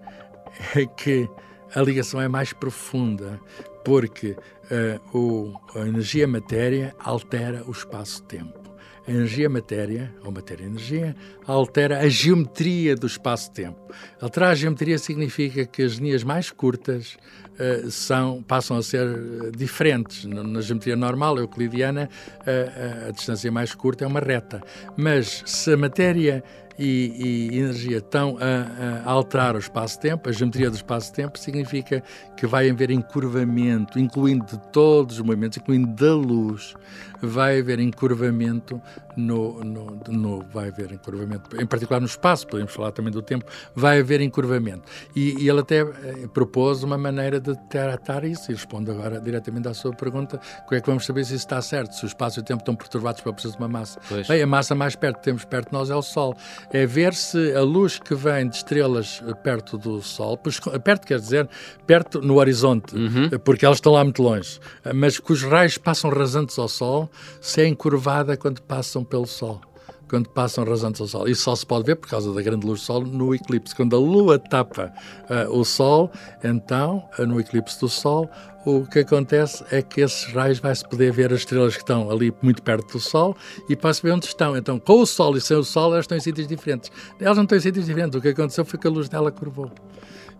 é 0.77 0.85
que 0.87 1.29
a 1.75 1.83
ligação 1.83 2.21
é 2.21 2.29
mais 2.29 2.53
profunda, 2.53 3.41
porque 3.85 4.37
uh, 4.71 5.19
o, 5.19 5.79
a 5.79 5.87
energia-matéria 5.87 6.95
altera 6.99 7.65
o 7.67 7.71
espaço-tempo. 7.71 8.65
A 9.07 9.11
energia-matéria, 9.11 10.15
ou 10.25 10.33
matéria-energia, 10.33 11.15
altera 11.47 12.01
a 12.01 12.09
geometria 12.09 12.97
do 12.97 13.07
espaço-tempo. 13.07 13.79
Alterar 14.19 14.53
a 14.53 14.55
geometria 14.55 14.97
significa 14.97 15.67
que 15.67 15.83
as 15.83 15.95
linhas 15.95 16.25
mais 16.25 16.51
curtas 16.51 17.19
uh, 17.55 17.91
são, 17.91 18.43
passam 18.43 18.79
a 18.79 18.83
ser 18.83 19.07
eh, 19.07 19.51
diferentes. 19.55 20.25
Na, 20.25 20.61
geometria 20.63 20.97
normal, 20.97 21.37
euclidiana, 21.37 22.09
uh, 22.41 23.09
a 23.09 23.11
distância 23.11 23.53
mais 23.53 23.75
curta 23.75 24.05
é 24.05 24.07
uma 24.07 24.21
reta. 24.21 24.63
Mas 24.97 25.43
se 25.45 25.75
a 25.75 25.77
matéria 25.77 26.43
e, 26.79 27.51
e 27.53 27.59
energia 27.59 27.99
estão 27.99 28.37
a, 28.41 29.09
a 29.09 29.11
alterar 29.11 29.57
o 29.57 29.59
espaço-tempo, 29.59 30.29
a 30.29 30.33
geometria 30.33 30.71
do 30.71 30.77
espaço-tempo, 30.77 31.39
significa 31.39 32.03
que 32.37 32.47
vai 32.47 32.69
haver 32.69 32.91
encurvamento, 32.91 33.99
incluindo 33.99 34.45
de 34.45 34.59
todos 34.71 35.19
os 35.19 35.25
movimentos, 35.25 35.59
incluindo 35.59 35.89
da 35.89 36.15
luz, 36.15 36.75
vai 37.21 37.61
haver 37.61 37.79
encurvamento 37.81 38.81
no, 39.17 39.63
no, 39.63 40.01
no, 40.09 40.45
vai 40.53 40.69
haver 40.69 40.93
encurvamento, 40.93 41.61
em 41.61 41.67
particular 41.67 42.01
no 42.01 42.07
espaço, 42.07 42.47
podemos 42.47 42.73
falar 42.73 42.93
também 42.93 43.13
do 43.13 43.23
tempo, 43.23 43.45
vai 43.75 44.01
haver 44.01 44.21
encurvamento. 44.21 44.83
E, 45.15 45.43
e 45.43 45.49
ele 45.49 45.61
até 45.61 45.81
eh, 45.81 46.29
propôs 46.33 46.83
uma 46.83 46.99
maneira 46.99 47.41
de 47.41 47.57
tratar 47.69 48.25
isso, 48.25 48.51
e 48.51 48.55
respondo 48.55 48.91
agora 48.91 49.21
diretamente 49.21 49.69
à 49.69 49.75
sua 49.75 49.93
pergunta, 49.93 50.41
como 50.67 50.77
é 50.77 50.81
que 50.81 50.87
vamos 50.87 51.07
saber 51.07 51.25
se 51.25 51.35
isso 51.35 51.45
está 51.45 51.63
certo, 51.63 51.95
se 51.95 52.05
o 52.05 52.09
espaço 52.09 52.41
e 52.41 52.43
o 52.43 52.45
tempo 52.45 52.61
estão 52.61 52.75
perturbados 52.75 53.21
pela 53.21 53.35
presença 53.35 53.57
de 53.57 53.63
uma 53.63 53.69
massa. 53.69 54.01
Pois. 54.09 54.27
Bem, 54.27 54.43
a 54.43 54.47
massa 54.47 54.75
mais 54.75 54.97
perto 54.97 55.19
que 55.19 55.25
temos 55.25 55.45
perto 55.45 55.69
de 55.69 55.73
nós 55.73 55.91
é 55.91 55.95
o 55.95 56.03
Sol. 56.03 56.37
É 56.73 56.87
ver 56.87 57.15
se 57.15 57.55
a 57.55 57.63
luz 57.63 57.99
que 57.99 58.15
vem 58.15 58.49
de 58.49 58.57
estrelas 58.57 59.23
eh, 59.27 59.35
perto 59.35 59.79
do 59.79 60.03
Sol, 60.03 60.39
perto 60.83 61.07
quer 61.07 61.19
dizer, 61.19 61.49
perto 61.87 62.21
no 62.21 62.37
horizonte, 62.37 62.95
uhum. 62.97 63.31
porque 63.45 63.65
elas 63.65 63.79
estão 63.79 63.93
lá 63.93 64.05
muito 64.05 64.23
longe, 64.23 64.59
mas 64.95 65.19
que 65.19 65.33
os 65.33 65.43
raios 65.43 65.79
passam 65.79 66.11
rasantes 66.11 66.59
ao 66.59 66.69
Sol, 66.69 67.11
se 67.41 67.63
é 67.63 67.67
encurvada 67.67 68.37
quando 68.37 68.61
passam 68.63 69.05
pelo 69.05 69.27
Sol 69.27 69.61
quando 70.15 70.29
passam 70.29 70.63
rasantes 70.65 71.01
ao 71.01 71.09
Sol. 71.09 71.29
Isso 71.29 71.43
só 71.43 71.57
se 71.57 71.67
pode 71.67 71.87
ver 71.87 71.97
por 71.97 72.09
causa 72.09 72.33
da 72.33 72.41
grande 72.41 72.65
luz 72.65 72.79
do 72.79 72.85
Sol 72.85 73.01
no 73.01 73.35
eclipse. 73.35 73.75
Quando 73.75 73.97
a 73.97 73.99
Lua 73.99 74.39
tapa 74.39 74.93
uh, 75.29 75.59
o 75.59 75.65
Sol, 75.65 76.09
então, 76.45 77.05
uh, 77.19 77.27
no 77.27 77.41
eclipse 77.41 77.81
do 77.81 77.89
Sol, 77.89 78.31
o 78.65 78.87
que 78.87 79.01
acontece 79.01 79.65
é 79.73 79.83
que 79.83 80.03
esses 80.03 80.33
raios 80.33 80.61
vai-se 80.61 80.89
poder 80.89 81.11
ver 81.11 81.33
as 81.33 81.41
estrelas 81.41 81.75
que 81.75 81.83
estão 81.83 82.09
ali 82.13 82.33
muito 82.41 82.63
perto 82.63 82.93
do 82.93 83.01
Sol 83.01 83.37
e 83.69 83.75
para 83.75 83.93
se 83.93 84.03
ver 84.03 84.13
onde 84.13 84.27
estão. 84.27 84.57
Então, 84.57 84.79
com 84.79 85.01
o 85.01 85.07
Sol 85.07 85.37
e 85.37 85.41
sem 85.41 85.57
o 85.57 85.65
Sol, 85.65 85.93
elas 85.93 86.05
estão 86.05 86.17
em 86.17 86.21
sítios 86.21 86.47
diferentes. 86.47 86.93
Elas 87.19 87.37
não 87.37 87.43
estão 87.43 87.59
em 87.59 87.61
sítios 87.61 87.87
diferentes. 87.87 88.17
O 88.17 88.23
que 88.23 88.29
aconteceu 88.29 88.65
foi 88.65 88.79
que 88.79 88.87
a 88.87 88.91
luz 88.91 89.09
dela 89.09 89.33
curvou 89.33 89.73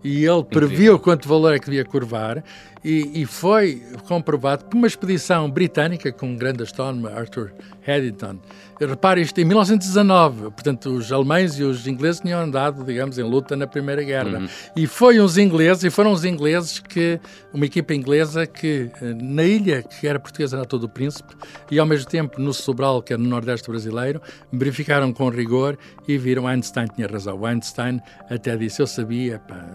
e 0.05 0.23
ele 0.23 0.43
previu 0.43 0.99
quanto 0.99 1.27
valor 1.27 1.55
é 1.55 1.57
que 1.57 1.65
devia 1.65 1.83
curvar 1.83 2.43
e, 2.83 3.23
e, 3.23 3.25
foi 3.25 3.81
comprovado 4.07 4.65
por 4.65 4.77
uma 4.77 4.85
expedição 4.85 5.49
britânica 5.49 6.11
com 6.11 6.27
um 6.27 6.35
grande 6.35 6.61
astrónomo, 6.61 7.07
Arthur 7.07 7.51
Eddington. 7.87 8.37
Repare 8.79 9.21
isto, 9.21 9.39
em 9.39 9.45
1919, 9.45 10.51
portanto, 10.51 10.89
os 10.89 11.11
alemães 11.11 11.57
e 11.57 11.63
os 11.63 11.87
ingleses 11.87 12.19
tinham 12.19 12.41
andado, 12.41 12.83
digamos, 12.83 13.17
em 13.17 13.23
luta 13.23 13.55
na 13.55 13.65
Primeira 13.65 14.03
Guerra. 14.03 14.39
Uhum. 14.39 14.47
E 14.75 14.85
foi 14.85 15.19
uns 15.19 15.37
ingleses, 15.37 15.83
e 15.83 15.89
foram 15.89 16.11
os 16.11 16.25
ingleses 16.25 16.79
que, 16.79 17.19
uma 17.53 17.65
equipa 17.65 17.93
inglesa 17.93 18.45
que, 18.45 18.91
eh, 19.01 19.13
na 19.21 19.43
ilha, 19.43 19.81
que 19.81 20.07
era 20.07 20.19
portuguesa, 20.19 20.57
era 20.57 20.65
todo 20.65 20.83
o 20.83 20.89
Príncipe, 20.89 21.33
e 21.71 21.79
ao 21.79 21.85
mesmo 21.85 22.09
tempo 22.09 22.41
no 22.41 22.53
Sobral, 22.53 23.01
que 23.01 23.13
é 23.13 23.17
no 23.17 23.27
Nordeste 23.27 23.69
brasileiro, 23.69 24.21
verificaram 24.51 25.13
com 25.13 25.29
rigor 25.29 25.77
e 26.07 26.17
viram 26.17 26.45
Einstein 26.47 26.87
tinha 26.87 27.07
razão. 27.07 27.39
O 27.39 27.45
Einstein 27.45 28.01
até 28.29 28.57
disse, 28.57 28.81
eu 28.81 28.87
sabia, 28.87 29.39
pá, 29.39 29.65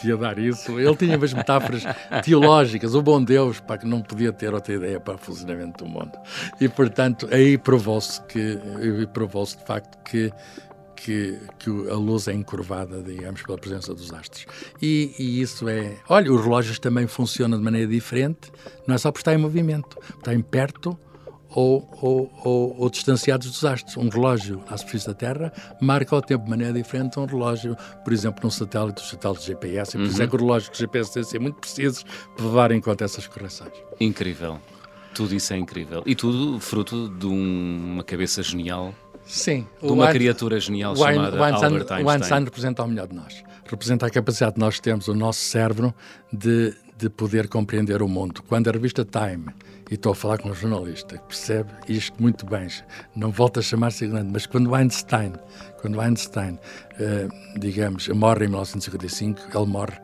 que 0.00 0.08
ia 0.08 0.16
dar 0.16 0.38
isso. 0.38 0.78
Ele 0.78 0.96
tinha 0.96 1.16
umas 1.16 1.32
metáforas 1.32 1.82
teológicas, 2.24 2.94
o 2.94 3.02
bom 3.02 3.22
Deus, 3.22 3.60
para 3.60 3.78
que 3.78 3.86
não 3.86 4.00
podia 4.00 4.32
ter 4.32 4.52
outra 4.52 4.74
ideia 4.74 4.98
para 4.98 5.14
o 5.14 5.18
funcionamento 5.18 5.84
do 5.84 5.90
mundo. 5.90 6.12
E, 6.60 6.68
portanto, 6.68 7.28
aí 7.30 7.56
provou-se 7.56 8.23
que, 8.28 8.58
provou-se 9.12 9.56
de 9.56 9.64
facto 9.64 9.98
que 10.04 10.32
que, 10.96 11.38
que, 11.58 11.70
a 11.90 11.96
luz 11.96 12.28
é 12.28 12.32
encurvada, 12.32 13.02
digamos, 13.02 13.42
pela 13.42 13.58
presença 13.58 13.92
dos 13.92 14.10
astros. 14.12 14.46
E, 14.80 15.14
e, 15.18 15.40
isso 15.42 15.68
é. 15.68 15.96
Olha, 16.08 16.32
os 16.32 16.42
relógios 16.42 16.78
também 16.78 17.06
funcionam 17.06 17.58
de 17.58 17.64
maneira 17.64 17.86
diferente, 17.86 18.50
não 18.86 18.94
é 18.94 18.98
só 18.98 19.12
por 19.12 19.18
estar 19.18 19.34
em 19.34 19.36
movimento, 19.36 19.98
está 20.16 20.32
em 20.32 20.40
perto 20.40 20.98
ou, 21.54 21.88
ou, 22.00 22.32
ou, 22.42 22.76
ou, 22.80 22.90
distanciados 22.90 23.48
dos 23.48 23.64
astros. 23.64 23.96
Um 23.96 24.08
relógio 24.08 24.62
à 24.68 24.76
superfície 24.76 25.06
da 25.06 25.14
Terra 25.14 25.52
marca 25.80 26.16
o 26.16 26.20
tempo 26.20 26.44
de 26.44 26.50
maneira 26.50 26.72
diferente 26.72 27.18
um 27.18 27.26
relógio, 27.26 27.76
por 28.02 28.12
exemplo, 28.12 28.40
num 28.42 28.50
satélite, 28.50 29.02
um 29.02 29.06
satélite 29.06 29.46
GPS. 29.46 29.96
E 29.96 30.00
por 30.00 30.06
isso 30.06 30.20
é 30.20 30.24
uhum. 30.24 30.30
que 30.30 30.36
os 30.36 30.42
relógios 30.42 30.78
GPS 30.78 31.12
têm 31.12 31.22
de 31.22 31.28
ser 31.28 31.38
muito 31.38 31.56
precisos 31.60 32.04
para 32.36 32.44
levar 32.44 32.72
em 32.72 32.80
conta 32.80 33.04
essas 33.04 33.26
correções. 33.26 33.72
Incrível. 34.00 34.58
Tudo 35.14 35.34
isso 35.34 35.52
é 35.52 35.56
incrível. 35.56 36.02
E 36.04 36.14
tudo 36.14 36.58
fruto 36.60 37.08
de 37.08 37.26
um, 37.26 37.92
uma 37.94 38.04
cabeça 38.04 38.42
genial. 38.42 38.94
Sim. 39.24 39.66
De 39.80 39.88
uma 39.90 40.10
criatura 40.10 40.60
genial 40.60 40.94
chamada 40.96 41.38
o 41.38 41.42
Einstein, 41.42 41.64
Albert 41.64 41.80
Einstein. 41.80 42.04
O 42.04 42.10
Einstein 42.10 42.44
representa 42.44 42.82
o 42.82 42.88
melhor 42.88 43.06
de 43.06 43.14
nós. 43.14 43.44
Representa 43.64 44.06
a 44.06 44.10
capacidade 44.10 44.54
que 44.54 44.60
nós 44.60 44.78
temos, 44.78 45.08
o 45.08 45.14
nosso 45.14 45.40
cérebro, 45.40 45.94
de, 46.32 46.74
de 46.98 47.08
poder 47.08 47.48
compreender 47.48 48.02
o 48.02 48.08
mundo. 48.08 48.42
Quando 48.42 48.68
a 48.68 48.72
revista 48.72 49.04
Time 49.04 49.46
e 49.90 49.94
estou 49.94 50.12
a 50.12 50.14
falar 50.14 50.38
com 50.38 50.50
um 50.50 50.54
jornalista 50.54 51.16
que 51.16 51.24
percebe 51.24 51.70
isto 51.88 52.20
muito 52.22 52.44
bem, 52.46 52.68
não 53.14 53.30
volta 53.30 53.60
a 53.60 53.62
chamar-se 53.62 54.06
grande, 54.06 54.30
mas 54.32 54.46
quando 54.46 54.74
Einstein, 54.74 55.32
quando 55.80 56.00
Einstein, 56.00 56.54
uh, 56.54 57.58
digamos, 57.60 58.08
morre 58.08 58.44
em 58.44 58.48
1955, 58.48 59.40
ele 59.54 59.66
morre 59.66 59.98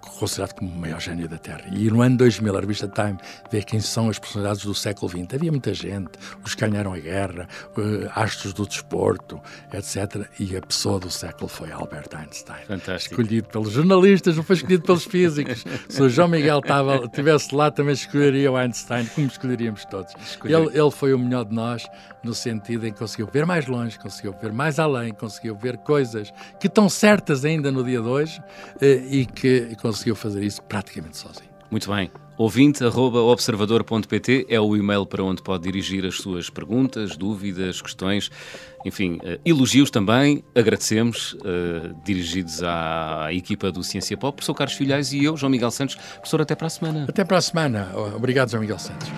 considerado 0.00 0.54
como 0.54 0.70
o 0.70 0.78
maior 0.78 1.00
gênio 1.00 1.28
da 1.28 1.38
Terra. 1.38 1.64
E 1.72 1.90
no 1.90 2.02
ano 2.02 2.16
2000, 2.16 2.56
a 2.56 2.60
revista 2.60 2.88
Time 2.88 3.18
vê 3.50 3.62
quem 3.62 3.80
são 3.80 4.08
as 4.08 4.18
personalidades 4.18 4.64
do 4.64 4.74
século 4.74 5.10
XX. 5.10 5.34
Havia 5.34 5.50
muita 5.50 5.74
gente, 5.74 6.12
os 6.44 6.54
que 6.54 6.66
ganharam 6.66 6.92
a 6.92 6.98
guerra, 6.98 7.48
uh, 7.76 8.10
astros 8.14 8.52
do 8.52 8.66
desporto, 8.66 9.40
etc. 9.72 10.26
E 10.38 10.56
a 10.56 10.60
pessoa 10.60 10.98
do 10.98 11.10
século 11.10 11.48
foi 11.48 11.70
Albert 11.70 12.08
Einstein. 12.14 12.64
Fantástico. 12.66 13.20
Escolhido 13.20 13.48
pelos 13.48 13.72
jornalistas, 13.72 14.36
não 14.36 14.42
foi 14.42 14.56
escolhido 14.56 14.84
pelos 14.84 15.04
físicos. 15.04 15.64
Se 15.88 16.02
o 16.02 16.08
João 16.08 16.28
Miguel 16.28 16.60
estivesse 17.04 17.54
lá, 17.54 17.70
também 17.70 17.94
escolheria 17.94 18.50
o 18.50 18.56
Einstein, 18.56 19.06
como 19.14 19.26
escolheríamos 19.26 19.84
todos. 19.84 20.12
Ele, 20.44 20.78
ele 20.78 20.90
foi 20.90 21.14
o 21.14 21.18
melhor 21.18 21.44
de 21.44 21.54
nós, 21.54 21.86
no 22.22 22.34
sentido 22.34 22.86
em 22.86 22.92
que 22.92 22.98
conseguiu 22.98 23.28
ver 23.32 23.46
mais 23.46 23.66
longe, 23.66 23.98
conseguiu 23.98 24.34
ver 24.40 24.52
mais 24.52 24.78
além, 24.78 25.12
conseguiu 25.12 25.56
ver 25.56 25.78
coisas 25.78 26.32
que 26.58 26.66
estão 26.66 26.88
certas 26.88 27.44
ainda 27.44 27.70
no 27.70 27.84
dia 27.84 28.00
de 28.00 28.08
hoje 28.08 28.40
uh, 28.40 28.84
e 29.10 29.26
que 29.26 29.76
conseguiu 29.76 29.97
conseguiu 29.98 30.14
fazer 30.14 30.44
isso 30.44 30.62
praticamente 30.62 31.16
sozinho. 31.16 31.48
Muito 31.70 31.90
bem. 31.90 32.10
Ouvinte.observador.pt 32.38 34.46
é 34.48 34.58
o 34.60 34.76
e-mail 34.76 35.04
para 35.04 35.24
onde 35.24 35.42
pode 35.42 35.64
dirigir 35.64 36.06
as 36.06 36.14
suas 36.16 36.48
perguntas, 36.48 37.16
dúvidas, 37.16 37.82
questões, 37.82 38.30
enfim, 38.86 39.16
uh, 39.16 39.40
elogios 39.44 39.90
também. 39.90 40.44
Agradecemos, 40.54 41.32
uh, 41.34 41.92
dirigidos 42.04 42.62
à 42.62 43.26
equipa 43.32 43.72
do 43.72 43.82
Ciência 43.82 44.16
Pop, 44.16 44.36
professor 44.36 44.54
Carlos 44.54 44.76
Filhais 44.76 45.12
e 45.12 45.24
eu, 45.24 45.36
João 45.36 45.50
Miguel 45.50 45.72
Santos. 45.72 45.96
Professor, 45.96 46.40
até 46.40 46.54
para 46.54 46.68
a 46.68 46.70
semana. 46.70 47.06
Até 47.08 47.24
para 47.24 47.38
a 47.38 47.42
semana. 47.42 47.90
Obrigado, 48.14 48.50
João 48.50 48.60
Miguel 48.60 48.78
Santos. 48.78 49.08